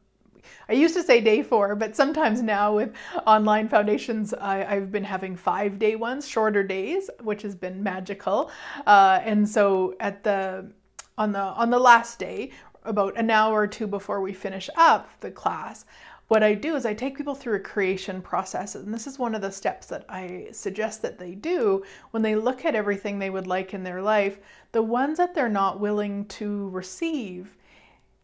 I 0.69 0.73
used 0.73 0.95
to 0.95 1.03
say 1.03 1.21
day 1.21 1.43
four, 1.43 1.75
but 1.75 1.97
sometimes 1.97 2.43
now 2.43 2.75
with 2.75 2.93
online 3.27 3.69
foundations, 3.69 4.35
I, 4.35 4.65
have 4.65 4.93
been 4.93 5.05
having 5.05 5.37
five 5.37 5.79
day 5.79 5.97
ones, 5.97 6.27
shorter 6.27 6.63
days, 6.63 7.11
which 7.23 7.43
has 7.43 7.55
been 7.55 7.83
magical. 7.83 8.51
Uh, 8.87 9.21
and 9.23 9.49
so 9.49 9.95
at 10.01 10.25
the 10.25 10.71
on 11.17 11.33
the 11.33 11.41
on 11.41 11.71
the 11.71 11.79
last 11.79 12.19
day, 12.19 12.51
about 12.85 13.17
an 13.17 13.31
hour 13.31 13.61
or 13.61 13.67
two 13.67 13.87
before 13.87 14.21
we 14.21 14.33
finish 14.33 14.69
up 14.77 15.09
the 15.21 15.31
class, 15.31 15.85
what 16.29 16.43
I 16.43 16.55
do 16.55 16.75
is 16.75 16.87
I 16.87 16.95
take 16.95 17.17
people 17.17 17.35
through 17.35 17.57
a 17.57 17.61
creation 17.61 18.23
process. 18.23 18.75
And 18.75 18.93
this 18.93 19.07
is 19.07 19.19
one 19.19 19.35
of 19.35 19.43
the 19.43 19.53
steps 19.53 19.87
that 19.89 20.05
I 20.09 20.49
suggest 20.53 21.03
that 21.03 21.19
they 21.19 21.35
do 21.35 21.85
when 22.13 22.23
they 22.23 22.35
look 22.35 22.65
at 22.65 22.75
everything 22.75 23.19
they 23.19 23.31
would 23.31 23.47
like 23.47 23.75
in 23.75 23.85
their 23.85 24.01
life. 24.01 24.39
The 24.73 24.83
ones 24.83 25.19
that 25.19 25.35
they're 25.35 25.49
not 25.49 25.81
willing 25.81 26.25
to 26.27 26.69
receive 26.71 27.57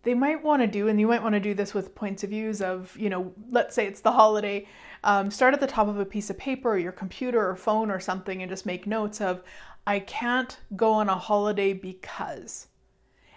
they 0.03 0.15
might 0.15 0.43
want 0.43 0.63
to 0.63 0.67
do, 0.67 0.89
and 0.89 0.99
you 0.99 1.07
might 1.07 1.23
want 1.23 1.35
to 1.35 1.41
do 1.41 1.55
this 1.55 1.75
with 1.75 1.95
points 1.95 2.25
of 2.25 2.31
views 2.31 2.63
of, 2.63 2.97
you 2.99 3.11
know, 3.11 3.33
let's 3.51 3.75
say 3.75 3.87
it's 3.87 4.01
the 4.01 4.13
holiday, 4.13 4.67
um, 5.05 5.31
start 5.31 5.53
at 5.53 5.61
the 5.61 5.67
top 5.67 5.89
of 5.89 5.99
a 5.99 6.05
piece 6.05 6.31
of 6.31 6.39
paper 6.39 6.71
or 6.71 6.79
your 6.79 6.93
computer 6.93 7.47
or 7.47 7.57
phone 7.57 7.91
or 7.91 8.01
something 8.01 8.43
and 8.43 8.51
just 8.51 8.67
make 8.67 8.87
notes 8.87 9.21
of, 9.21 9.43
I 9.87 10.01
can't 10.01 10.59
go 10.77 10.93
on 10.93 11.09
a 11.09 11.17
holiday 11.17 11.73
because. 11.73 12.69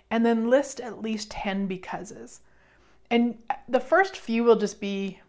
And 0.09 0.25
then 0.25 0.49
list 0.49 0.79
at 0.79 1.01
least 1.01 1.31
10 1.31 1.67
becauses. 1.67 2.41
And 3.09 3.37
the 3.67 3.79
first 3.79 4.17
few 4.17 4.43
will 4.43 4.55
just 4.55 4.79
be, 4.79 5.19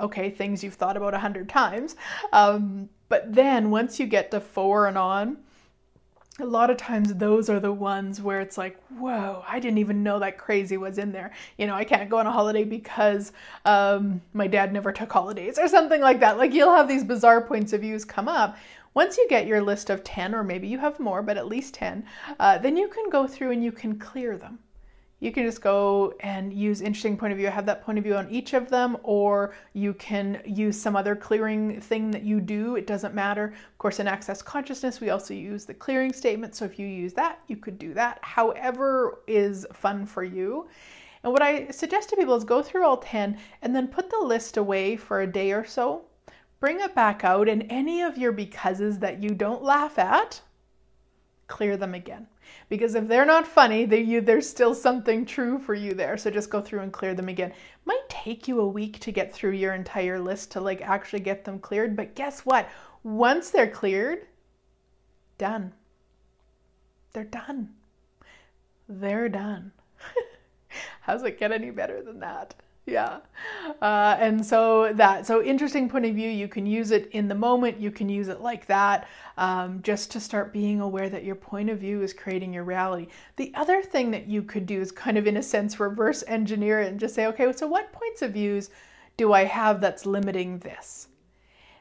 okay, 0.00 0.30
things 0.30 0.62
you've 0.62 0.74
thought 0.74 0.96
about 0.96 1.14
a 1.14 1.18
hundred 1.18 1.48
times. 1.48 1.96
Um, 2.32 2.88
but 3.08 3.32
then 3.32 3.70
once 3.70 3.98
you 3.98 4.06
get 4.06 4.30
to 4.32 4.40
four 4.40 4.86
and 4.86 4.98
on, 4.98 5.38
a 6.40 6.46
lot 6.46 6.70
of 6.70 6.76
times 6.76 7.14
those 7.14 7.50
are 7.50 7.58
the 7.58 7.72
ones 7.72 8.22
where 8.22 8.40
it's 8.40 8.56
like 8.56 8.80
whoa 8.98 9.42
i 9.48 9.58
didn't 9.58 9.78
even 9.78 10.02
know 10.02 10.18
that 10.18 10.38
crazy 10.38 10.76
was 10.76 10.98
in 10.98 11.10
there. 11.12 11.32
You 11.56 11.66
know 11.66 11.74
i 11.74 11.84
can't 11.84 12.08
go 12.08 12.18
on 12.18 12.26
a 12.26 12.32
holiday 12.32 12.64
because 12.64 13.32
um, 13.64 14.20
my 14.32 14.46
dad 14.46 14.72
never 14.72 14.92
took 14.92 15.12
holidays 15.12 15.58
or 15.58 15.68
something 15.68 16.00
like 16.00 16.20
that. 16.20 16.38
Like 16.38 16.54
you'll 16.54 16.74
have 16.74 16.88
these 16.88 17.04
bizarre 17.04 17.40
points 17.40 17.72
of 17.72 17.80
views 17.80 18.04
come 18.04 18.28
up. 18.28 18.56
Once 18.94 19.16
you 19.16 19.26
get 19.28 19.46
your 19.46 19.60
list 19.60 19.90
of 19.90 20.02
10 20.02 20.34
or 20.34 20.42
maybe 20.42 20.66
you 20.66 20.78
have 20.78 20.98
more 20.98 21.22
but 21.22 21.36
at 21.36 21.46
least 21.46 21.74
10 21.74 22.04
uh, 22.40 22.58
then 22.58 22.76
you 22.76 22.88
can 22.88 23.08
go 23.10 23.26
through 23.26 23.52
and 23.52 23.62
you 23.62 23.70
can 23.70 23.98
clear 23.98 24.36
them 24.36 24.58
you 25.20 25.32
can 25.32 25.44
just 25.44 25.60
go 25.60 26.14
and 26.20 26.52
use 26.52 26.80
interesting 26.80 27.16
point 27.16 27.32
of 27.32 27.38
view 27.38 27.48
have 27.48 27.66
that 27.66 27.82
point 27.82 27.98
of 27.98 28.04
view 28.04 28.14
on 28.14 28.30
each 28.30 28.54
of 28.54 28.70
them 28.70 28.96
or 29.02 29.54
you 29.72 29.92
can 29.94 30.40
use 30.44 30.80
some 30.80 30.94
other 30.94 31.16
clearing 31.16 31.80
thing 31.80 32.10
that 32.12 32.22
you 32.22 32.40
do. 32.40 32.76
It 32.76 32.86
doesn't 32.86 33.14
matter. 33.14 33.46
Of 33.46 33.78
course 33.78 33.98
in 33.98 34.06
access 34.06 34.42
consciousness 34.42 35.00
we 35.00 35.10
also 35.10 35.34
use 35.34 35.64
the 35.64 35.74
clearing 35.74 36.12
statement. 36.12 36.54
So 36.54 36.64
if 36.64 36.78
you 36.78 36.86
use 36.86 37.12
that 37.14 37.40
you 37.48 37.56
could 37.56 37.78
do 37.78 37.94
that. 37.94 38.18
However 38.22 39.20
is 39.26 39.66
fun 39.72 40.06
for 40.06 40.22
you. 40.22 40.68
And 41.24 41.32
what 41.32 41.42
i 41.42 41.68
suggest 41.70 42.10
to 42.10 42.16
people 42.16 42.36
is 42.36 42.44
go 42.44 42.62
through 42.62 42.86
all 42.86 42.98
10 42.98 43.38
and 43.62 43.74
then 43.74 43.88
put 43.88 44.10
the 44.10 44.20
list 44.20 44.56
away 44.56 44.96
for 44.96 45.22
a 45.22 45.32
day 45.32 45.50
or 45.52 45.64
so. 45.64 46.02
Bring 46.60 46.80
it 46.80 46.94
back 46.94 47.24
out 47.24 47.48
and 47.48 47.66
any 47.70 48.02
of 48.02 48.18
your 48.18 48.32
becauses 48.32 49.00
that 49.00 49.20
you 49.20 49.30
don't 49.30 49.64
laugh 49.64 49.98
at 49.98 50.40
clear 51.48 51.76
them 51.76 51.94
again 51.94 52.26
Because 52.68 52.94
if 52.94 53.08
they're 53.08 53.24
not 53.24 53.46
funny, 53.46 53.84
they, 53.86 54.00
you, 54.00 54.20
there's 54.20 54.48
still 54.48 54.74
something 54.74 55.24
true 55.26 55.58
for 55.58 55.74
you 55.74 55.94
there. 55.94 56.16
So 56.16 56.30
just 56.30 56.50
go 56.50 56.60
through 56.60 56.80
and 56.80 56.92
clear 56.92 57.14
them 57.14 57.28
again. 57.28 57.52
Might 57.84 58.08
take 58.08 58.46
you 58.46 58.60
a 58.60 58.68
week 58.68 59.00
to 59.00 59.12
get 59.12 59.32
through 59.32 59.52
your 59.52 59.74
entire 59.74 60.18
list 60.20 60.52
to 60.52 60.60
like 60.60 60.82
actually 60.82 61.20
get 61.20 61.44
them 61.44 61.58
cleared. 61.58 61.96
But 61.96 62.14
guess 62.14 62.40
what? 62.40 62.68
Once 63.02 63.50
they're 63.50 63.70
cleared, 63.70 64.26
done. 65.38 65.72
They're 67.12 67.24
done. 67.24 67.70
They're 68.88 69.28
done. 69.28 69.72
How's 71.00 71.22
it 71.22 71.38
get 71.38 71.52
any 71.52 71.70
better 71.70 72.02
than 72.02 72.20
that? 72.20 72.54
Yeah. 72.88 73.18
Uh, 73.82 74.16
and 74.18 74.44
so 74.44 74.92
that 74.94 75.26
so 75.26 75.42
interesting 75.42 75.88
point 75.88 76.06
of 76.06 76.14
view 76.14 76.28
you 76.28 76.48
can 76.48 76.66
use 76.66 76.90
it 76.90 77.08
in 77.10 77.28
the 77.28 77.34
moment 77.34 77.78
you 77.78 77.90
can 77.90 78.08
use 78.08 78.28
it 78.28 78.40
like 78.40 78.66
that 78.66 79.06
um, 79.36 79.80
just 79.82 80.10
to 80.10 80.18
start 80.18 80.52
being 80.52 80.80
aware 80.80 81.08
that 81.08 81.22
your 81.22 81.34
point 81.34 81.68
of 81.68 81.78
view 81.78 82.02
is 82.02 82.12
creating 82.12 82.52
your 82.52 82.64
reality. 82.64 83.06
The 83.36 83.52
other 83.54 83.82
thing 83.82 84.10
that 84.12 84.26
you 84.26 84.42
could 84.42 84.66
do 84.66 84.80
is 84.80 84.90
kind 84.90 85.18
of 85.18 85.26
in 85.26 85.36
a 85.36 85.42
sense 85.42 85.78
reverse 85.78 86.24
engineer 86.26 86.80
it 86.80 86.88
and 86.88 86.98
just 86.98 87.14
say 87.14 87.26
okay 87.26 87.52
so 87.52 87.66
what 87.66 87.92
points 87.92 88.22
of 88.22 88.32
views 88.32 88.70
do 89.16 89.32
i 89.32 89.44
have 89.44 89.80
that's 89.80 90.06
limiting 90.06 90.58
this? 90.58 91.08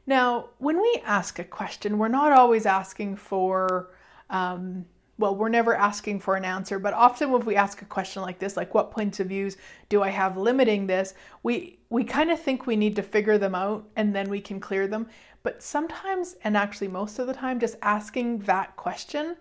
Now 0.06 0.50
when 0.58 0.82
we 0.82 1.02
ask 1.06 1.40
a 1.40 1.44
question 1.44 1.98
we're 1.98 2.10
not 2.10 2.34
always 2.34 2.66
asking 2.66 3.16
for 3.16 3.90
um, 4.30 4.86
well, 5.20 5.36
we're 5.36 5.50
never 5.50 5.76
asking 5.76 6.20
for 6.20 6.36
an 6.36 6.46
answer, 6.46 6.78
but 6.78 6.94
often 6.94 7.32
when 7.32 7.44
we 7.44 7.56
ask 7.56 7.82
a 7.82 7.86
question 7.86 8.22
like 8.22 8.38
this, 8.38 8.56
like 8.56 8.74
what 8.74 8.92
points 8.92 9.20
of 9.20 9.28
views 9.28 9.58
do 9.90 10.04
I 10.04 10.10
have 10.10 10.38
limiting 10.38 10.86
this, 10.86 11.14
we 11.44 11.80
we 11.90 12.04
kind 12.04 12.30
of 12.30 12.40
think 12.40 12.68
we 12.68 12.76
need 12.76 12.96
to 12.98 13.04
figure 13.04 13.38
them 13.38 13.56
out 13.56 13.88
and 13.96 14.16
then 14.16 14.30
we 14.30 14.42
can 14.42 14.60
clear 14.60 14.88
them. 14.88 15.08
But 15.44 15.64
sometimes, 15.64 16.36
and 16.44 16.58
actually 16.58 16.90
most 16.90 17.20
of 17.20 17.28
the 17.28 17.34
time, 17.34 17.60
just 17.60 17.78
asking 17.82 18.40
that 18.40 18.76
question, 18.76 19.38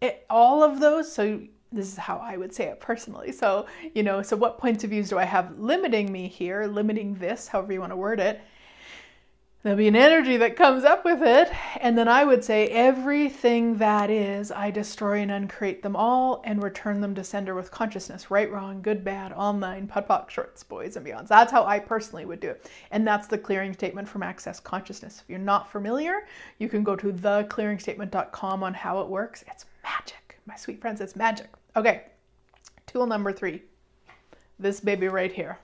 it, 0.00 0.26
all 0.28 0.62
of 0.62 0.80
those, 0.80 1.10
so 1.10 1.40
this 1.72 1.86
is 1.86 1.96
how 1.96 2.18
I 2.18 2.36
would 2.36 2.52
say 2.52 2.64
it 2.64 2.80
personally. 2.80 3.32
So, 3.32 3.66
you 3.94 4.02
know, 4.02 4.22
so 4.22 4.36
what 4.36 4.58
points 4.58 4.84
of 4.84 4.90
views 4.90 5.08
do 5.08 5.18
I 5.18 5.24
have 5.24 5.58
limiting 5.58 6.10
me 6.12 6.28
here, 6.28 6.66
limiting 6.66 7.14
this, 7.14 7.48
however 7.48 7.72
you 7.72 7.80
want 7.80 7.92
to 7.92 7.96
word 7.96 8.20
it? 8.20 8.40
There'll 9.62 9.76
be 9.76 9.88
an 9.88 9.96
energy 9.96 10.38
that 10.38 10.56
comes 10.56 10.84
up 10.84 11.04
with 11.04 11.22
it. 11.22 11.50
And 11.80 11.98
then 11.98 12.08
I 12.08 12.24
would 12.24 12.42
say, 12.42 12.68
everything 12.68 13.76
that 13.76 14.08
is, 14.08 14.50
I 14.50 14.70
destroy 14.70 15.18
and 15.18 15.30
uncreate 15.30 15.82
them 15.82 15.94
all 15.94 16.40
and 16.44 16.62
return 16.62 17.02
them 17.02 17.14
to 17.16 17.22
sender 17.22 17.54
with 17.54 17.70
consciousness. 17.70 18.30
Right, 18.30 18.50
wrong, 18.50 18.80
good, 18.80 19.04
bad, 19.04 19.32
all 19.32 19.52
nine, 19.52 19.86
POD 19.86 20.30
shorts, 20.30 20.62
boys 20.62 20.96
and 20.96 21.06
beyonds. 21.06 21.28
That's 21.28 21.52
how 21.52 21.66
I 21.66 21.78
personally 21.78 22.24
would 22.24 22.40
do 22.40 22.48
it. 22.48 22.70
And 22.90 23.06
that's 23.06 23.26
the 23.26 23.36
clearing 23.36 23.74
statement 23.74 24.08
from 24.08 24.22
Access 24.22 24.60
Consciousness. 24.60 25.20
If 25.22 25.28
you're 25.28 25.38
not 25.38 25.70
familiar, 25.70 26.26
you 26.58 26.70
can 26.70 26.82
go 26.82 26.96
to 26.96 27.12
theclearingstatement.com 27.12 28.62
on 28.62 28.72
how 28.72 29.00
it 29.00 29.08
works. 29.08 29.44
It's 29.46 29.66
magic. 29.84 30.38
My 30.46 30.56
sweet 30.56 30.80
friends, 30.80 31.02
it's 31.02 31.16
magic. 31.16 31.48
Okay, 31.76 32.04
tool 32.86 33.06
number 33.06 33.32
three 33.32 33.62
this 34.58 34.80
baby 34.80 35.08
right 35.08 35.32
here 35.32 35.58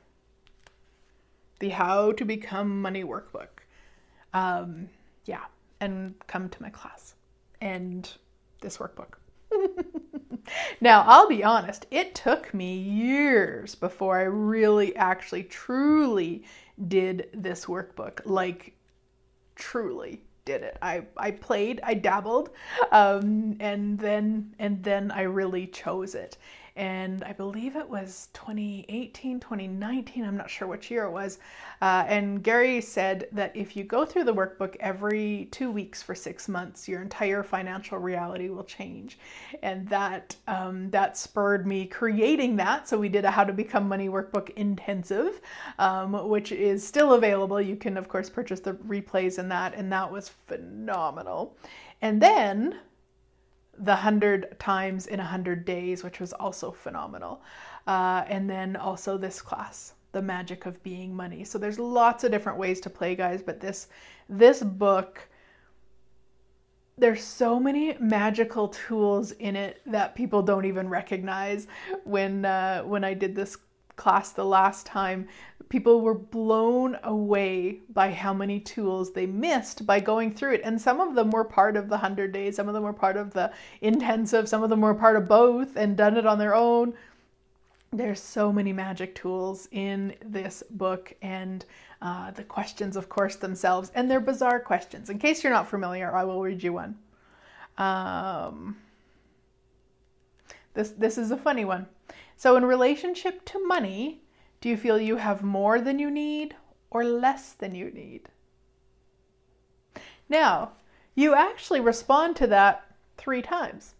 the 1.59 1.69
How 1.71 2.13
to 2.13 2.25
Become 2.25 2.81
Money 2.81 3.05
Workbook 3.05 3.49
um, 4.37 4.89
yeah, 5.25 5.45
and 5.81 6.15
come 6.27 6.51
to 6.51 6.63
my 6.63 6.69
class 6.69 7.15
and 7.63 8.13
this 8.61 8.77
workbook. 8.77 9.15
now, 10.81 11.05
I'll 11.07 11.29
be 11.29 11.43
honest, 11.43 11.87
it 11.91 12.15
took 12.15 12.53
me 12.53 12.77
years 12.77 13.75
before 13.75 14.19
I 14.19 14.25
really 14.25 14.95
actually 14.97 15.45
truly 15.45 16.45
did 16.89 17.31
this 17.33 17.65
workbook. 17.65 18.21
Like, 18.27 18.75
truly 19.55 20.21
did 20.45 20.63
it. 20.63 20.77
I, 20.83 21.05
I 21.17 21.31
played, 21.31 21.81
I 21.83 21.95
dabbled, 21.95 22.51
um, 22.93 23.57
and 23.59 23.99
then 23.99 24.55
and 24.59 24.83
then 24.85 25.11
I 25.13 25.23
really 25.23 25.67
chose 25.67 26.15
it 26.15 26.37
and 26.77 27.25
I 27.25 27.33
believe 27.33 27.75
it 27.75 27.89
was 27.89 28.29
2018, 28.35 29.41
2019, 29.41 30.25
I'm 30.25 30.37
not 30.37 30.51
sure 30.51 30.69
which 30.69 30.91
year 30.91 31.05
it 31.05 31.11
was. 31.11 31.39
Uh, 31.81 32.05
and 32.07 32.43
Gary 32.43 32.83
said 32.83 33.29
that 33.33 33.57
if 33.57 33.77
you 33.77 33.83
go 33.83 34.05
through 34.05 34.25
the 34.25 34.35
workbook 34.35 34.77
every 34.81 35.49
two 35.51 35.71
weeks 35.71 36.03
for 36.03 36.15
six 36.15 36.49
months, 36.49 36.87
your 36.87 37.01
entire 37.01 37.43
financial 37.43 37.99
reality 37.99 38.51
will 38.51 38.65
change. 38.65 39.19
And 39.63 39.89
that 39.89 40.37
um, 40.49 40.91
that 40.91 41.17
spurred 41.17 41.67
me 41.67 41.87
creating 41.87 42.57
that. 42.57 42.87
So 42.89 42.99
we 42.99 43.09
did 43.09 43.25
a 43.25 43.31
How 43.31 43.45
to 43.45 43.55
Become 43.55 43.89
Money 43.89 44.11
workbook 44.11 44.51
intensive, 44.51 45.41
um, 45.79 46.29
which 46.29 46.53
is 46.53 46.87
still 46.87 47.15
available. 47.15 47.61
You 47.61 47.77
can 47.77 47.97
of 47.97 48.09
course 48.09 48.29
purchase 48.29 48.61
the 48.61 48.75
replays 48.75 49.39
in 49.39 49.49
that, 49.49 49.75
and 49.75 49.91
that 49.93 50.11
was 50.13 50.29
phenomenal. 50.29 51.57
And 52.03 52.21
then 52.21 52.79
the 53.79 53.93
100 53.93 54.59
times 54.59 55.07
in 55.07 55.21
a 55.21 55.23
100 55.23 55.65
days, 55.65 56.03
which 56.03 56.21
was 56.21 56.33
also 56.33 56.71
phenomenal. 56.71 57.43
Uh, 57.87 58.25
and 58.29 58.49
then 58.49 58.77
also 58.77 59.17
this 59.17 59.41
class, 59.41 59.95
The 60.13 60.23
Magic 60.23 60.67
of 60.67 60.83
Being 60.83 61.15
Money. 61.15 61.45
So 61.45 61.59
there's 61.59 61.79
lots 61.79 62.25
of 62.25 62.31
different 62.31 62.59
ways 62.59 62.81
to 62.81 62.91
play, 62.91 63.15
guys, 63.15 63.43
but 63.43 63.61
this 63.61 63.89
this 64.29 64.63
book 64.63 65.29
there's 66.99 67.23
so 67.23 67.61
many 67.61 67.95
magical 68.01 68.69
tools 68.69 69.33
in 69.33 69.55
it 69.55 69.83
that 69.85 70.15
people 70.15 70.43
don't 70.43 70.65
even 70.65 70.89
recognize 70.89 71.67
when 72.05 72.45
uh, 72.45 72.83
when 72.83 73.05
I 73.05 73.13
did 73.13 73.35
this 73.35 73.59
class 73.97 74.33
the 74.33 74.45
last 74.45 74.87
time 74.87 75.29
people 75.69 76.01
were 76.01 76.15
blown 76.15 76.97
away 77.03 77.81
by 77.93 78.13
how 78.13 78.33
many 78.33 78.61
tools 78.61 79.13
they 79.13 79.27
missed 79.27 79.87
by 79.87 79.99
going 79.99 80.33
through 80.33 80.55
it. 80.55 80.61
And 80.65 80.81
some 80.81 81.01
of 81.01 81.15
them 81.15 81.31
were 81.31 81.45
part 81.45 81.77
of 81.77 81.89
the 81.89 81.97
100 81.97 82.33
days, 82.33 82.57
some 82.57 82.69
of 82.69 82.75
them 82.75 82.85
were 82.85 82.93
part 82.93 83.17
of 83.17 83.33
the 83.33 83.53
intensive, 83.81 84.49
some 84.49 84.63
of 84.63 84.71
them 84.71 84.81
were 84.81 84.95
part 84.95 85.17
of 85.17 85.29
both 85.29 85.77
and 85.77 85.97
done 85.97 86.17
it 86.17 86.27
on 86.27 86.39
their 86.39 86.55
own. 86.55 86.95
There's 87.93 88.21
so 88.21 88.53
many 88.53 88.73
magic 88.73 89.15
tools 89.15 89.69
in 89.71 90.15
this 90.25 90.63
book, 90.71 91.15
and 91.23 91.65
uh, 92.03 92.31
the 92.33 92.43
questions, 92.45 92.97
of 92.97 93.09
course, 93.09 93.37
themselves, 93.37 93.91
and 93.95 94.11
they're 94.11 94.21
bizarre 94.21 94.61
questions. 94.61 95.09
In 95.09 95.19
case 95.19 95.43
you're 95.43 95.53
not 95.53 95.69
familiar, 95.69 96.15
I 96.15 96.25
will 96.25 96.43
read 96.43 96.63
you 96.63 96.73
one. 96.75 96.99
Um, 97.79 98.77
this 100.75 100.91
this 100.91 101.17
is 101.17 101.31
a 101.31 101.37
funny 101.37 101.65
one. 101.65 101.87
So, 102.37 102.57
in 102.57 102.65
relationship 102.65 103.45
to 103.47 103.67
money, 103.67 104.21
do 104.67 104.71
you 104.71 104.77
feel 104.77 104.99
you 104.99 105.15
have 105.15 105.45
more 105.45 105.81
than 105.81 106.01
you 106.01 106.11
need 106.11 106.57
or 106.91 107.05
less 107.05 107.53
than 107.53 107.73
you 107.73 107.89
need? 107.89 108.23
Now, 110.29 110.73
you 111.15 111.37
actually 111.37 111.79
respond 111.79 112.35
to 112.35 112.49
that 112.49 112.85
three 113.17 113.43
times. 113.43 113.95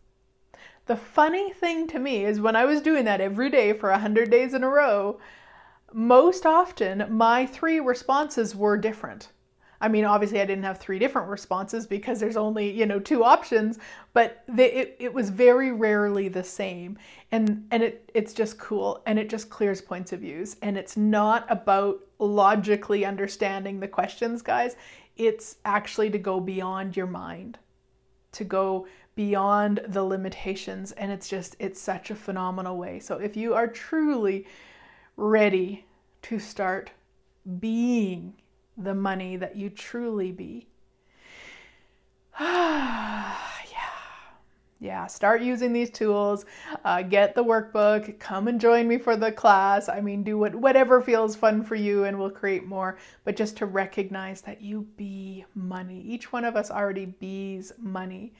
The 0.87 0.97
funny 0.97 1.53
thing 1.53 1.87
to 1.87 2.01
me 2.01 2.25
is 2.25 2.41
when 2.41 2.57
I 2.57 2.65
was 2.65 2.81
doing 2.81 3.05
that 3.05 3.21
every 3.21 3.49
day 3.49 3.75
for 3.75 3.93
100 3.93 4.29
days 4.29 4.55
in 4.55 4.65
a 4.65 4.69
row, 4.69 5.21
most 5.93 6.45
often 6.45 7.07
my 7.11 7.47
three 7.47 7.79
responses 7.79 8.57
were 8.57 8.77
different. 8.77 9.29
I 9.81 9.89
mean, 9.89 10.05
obviously, 10.05 10.41
I 10.41 10.47
didn't 10.47 10.65
have 10.65 10.79
three 10.79 10.99
different 10.99 11.29
responses 11.29 11.87
because 11.87 12.19
there's 12.19 12.37
only, 12.37 12.71
you 12.71 12.87
know, 12.87 12.99
two 12.99 13.25
options, 13.25 13.79
but 14.15 14.43
it, 14.57 14.97
it 14.99 15.13
was 15.13 15.29
very 15.31 15.73
rarely 15.73 16.29
the 16.29 16.45
same. 16.45 16.99
And, 17.33 17.67
and 17.71 17.83
it, 17.83 18.11
it's 18.15 18.33
just 18.33 18.59
cool 18.59 19.03
and 19.07 19.19
it 19.19 19.29
just 19.29 19.51
clears 19.51 19.81
points 19.81 20.13
of 20.13 20.21
views. 20.21 20.57
And 20.63 20.79
it's 20.79 20.97
not 20.97 21.47
about 21.51 22.01
logically 22.19 23.05
understanding 23.05 23.81
the 23.81 23.89
questions, 23.89 24.43
guys. 24.43 24.77
It's 25.17 25.57
actually 25.65 26.11
to 26.11 26.19
go 26.19 26.41
beyond 26.41 26.97
your 26.97 27.07
mind, 27.07 27.59
to 28.33 28.45
go 28.45 28.87
beyond 29.15 29.81
the 29.89 30.03
limitations. 30.03 30.93
And 30.93 31.11
it's 31.11 31.29
just, 31.29 31.57
it's 31.59 31.81
such 31.81 32.11
a 32.11 32.15
phenomenal 32.15 32.77
way. 32.77 33.01
So 33.01 33.17
if 33.17 33.37
you 33.37 33.55
are 33.55 33.67
truly 33.67 34.47
ready 35.17 35.85
to 36.23 36.39
start 36.39 36.91
being 37.61 38.35
the 38.77 38.95
money 38.95 39.37
that 39.37 39.57
you 39.57 39.71
truly 39.71 40.33
be. 40.33 40.67
yeah. 42.41 43.37
Yeah, 44.79 45.07
start 45.07 45.41
using 45.41 45.73
these 45.73 45.91
tools. 45.91 46.45
Uh, 46.85 47.01
get 47.01 47.35
the 47.35 47.43
workbook. 47.43 48.19
Come 48.19 48.47
and 48.47 48.61
join 48.61 48.87
me 48.87 48.99
for 48.99 49.17
the 49.17 49.33
class. 49.33 49.89
I 49.89 50.03
mean, 50.03 50.23
do 50.23 50.37
what, 50.37 50.55
whatever 50.55 51.01
feels 51.01 51.35
fun 51.35 51.65
for 51.65 51.77
you, 51.77 52.05
and 52.05 52.19
we'll 52.19 52.31
create 52.31 52.67
more. 52.67 52.99
But 53.25 53.37
just 53.37 53.57
to 53.59 53.67
recognize 53.67 54.43
that 54.43 54.61
you 54.61 54.87
be 54.97 55.47
money. 55.55 56.03
Each 56.03 56.31
one 56.31 56.45
of 56.45 56.57
us 56.57 56.71
already 56.71 57.07
bees 57.07 57.73
money. 57.79 58.35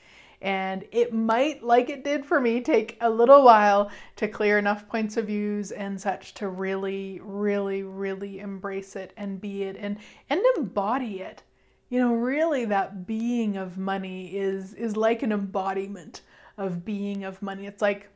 And 0.47 0.85
it 0.93 1.13
might, 1.13 1.65
like 1.65 1.91
it 1.91 2.05
did 2.05 2.25
for 2.25 2.41
me, 2.41 2.61
take 2.61 2.99
a 3.01 3.11
little 3.11 3.43
while 3.43 3.91
to 4.15 4.29
clear 4.29 4.59
enough 4.59 4.87
points 4.89 5.17
of 5.17 5.27
views 5.27 5.73
and 5.73 6.01
such 6.01 6.35
to 6.35 6.49
really, 6.49 7.21
really, 7.25 7.83
really 7.83 8.39
embrace 8.39 8.95
it 8.95 9.13
and 9.17 9.41
be 9.41 9.65
it 9.65 9.77
and, 9.77 9.99
and 10.31 10.41
embody 10.57 11.21
it. 11.21 11.43
You 11.89 11.99
know, 11.99 12.15
really 12.15 12.65
that 12.67 13.09
being 13.09 13.57
of 13.57 13.77
money 13.77 14.37
is 14.37 14.73
is 14.75 14.97
like 14.97 15.25
an 15.25 15.33
embodiment 15.33 16.23
of 16.59 16.85
being 16.85 17.25
of 17.25 17.43
money. 17.43 17.67
It's 17.67 17.83
like 17.83 18.09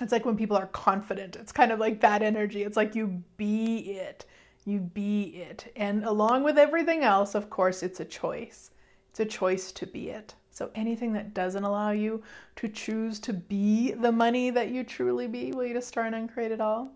it's 0.00 0.12
like 0.12 0.24
when 0.24 0.38
people 0.38 0.56
are 0.56 0.68
confident. 0.68 1.36
It's 1.36 1.52
kind 1.52 1.70
of 1.70 1.78
like 1.78 2.00
that 2.00 2.22
energy. 2.22 2.62
It's 2.62 2.78
like 2.78 2.94
you 2.94 3.22
be 3.36 3.98
it. 3.98 4.24
You 4.64 4.80
be 4.80 5.22
it. 5.36 5.70
And 5.76 6.04
along 6.04 6.44
with 6.44 6.56
everything 6.56 7.02
else, 7.02 7.34
of 7.34 7.50
course, 7.50 7.82
it's 7.82 8.00
a 8.00 8.06
choice. 8.06 8.70
It's 9.10 9.20
a 9.20 9.26
choice 9.26 9.70
to 9.72 9.86
be 9.86 10.08
it. 10.08 10.34
So 10.58 10.70
anything 10.74 11.12
that 11.12 11.34
doesn't 11.34 11.62
allow 11.62 11.92
you 11.92 12.20
to 12.56 12.66
choose 12.66 13.20
to 13.20 13.32
be 13.32 13.92
the 13.92 14.10
money 14.10 14.50
that 14.50 14.70
you 14.70 14.82
truly 14.82 15.28
be, 15.28 15.52
will 15.52 15.64
you 15.64 15.72
destroy 15.72 16.06
and 16.06 16.16
uncreate 16.16 16.50
it 16.50 16.60
all? 16.60 16.90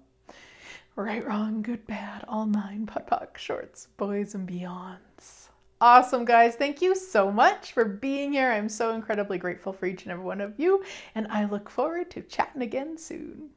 Right, 0.96 1.25
wrong, 1.25 1.62
good, 1.62 1.87
bad, 1.87 2.25
all 2.27 2.44
nine, 2.44 2.87
POD 2.87 3.07
POC, 3.07 3.38
shorts, 3.38 3.87
boys 3.96 4.35
and 4.35 4.48
beyonds. 4.48 5.46
Awesome, 5.81 6.25
guys. 6.25 6.57
Thank 6.57 6.83
you 6.83 6.96
so 6.96 7.31
much 7.31 7.70
for 7.70 7.85
being 7.85 8.33
here. 8.33 8.51
I'm 8.51 8.68
so 8.68 8.94
incredibly 8.94 9.38
grateful 9.38 9.72
for 9.72 9.87
each 9.87 10.03
and 10.03 10.11
every 10.11 10.25
one 10.25 10.40
of 10.40 10.59
you, 10.59 10.83
and 11.14 11.29
I 11.29 11.44
look 11.44 11.70
forward 11.70 12.11
to 12.11 12.22
chatting 12.22 12.62
again 12.62 12.98
soon. 12.98 13.51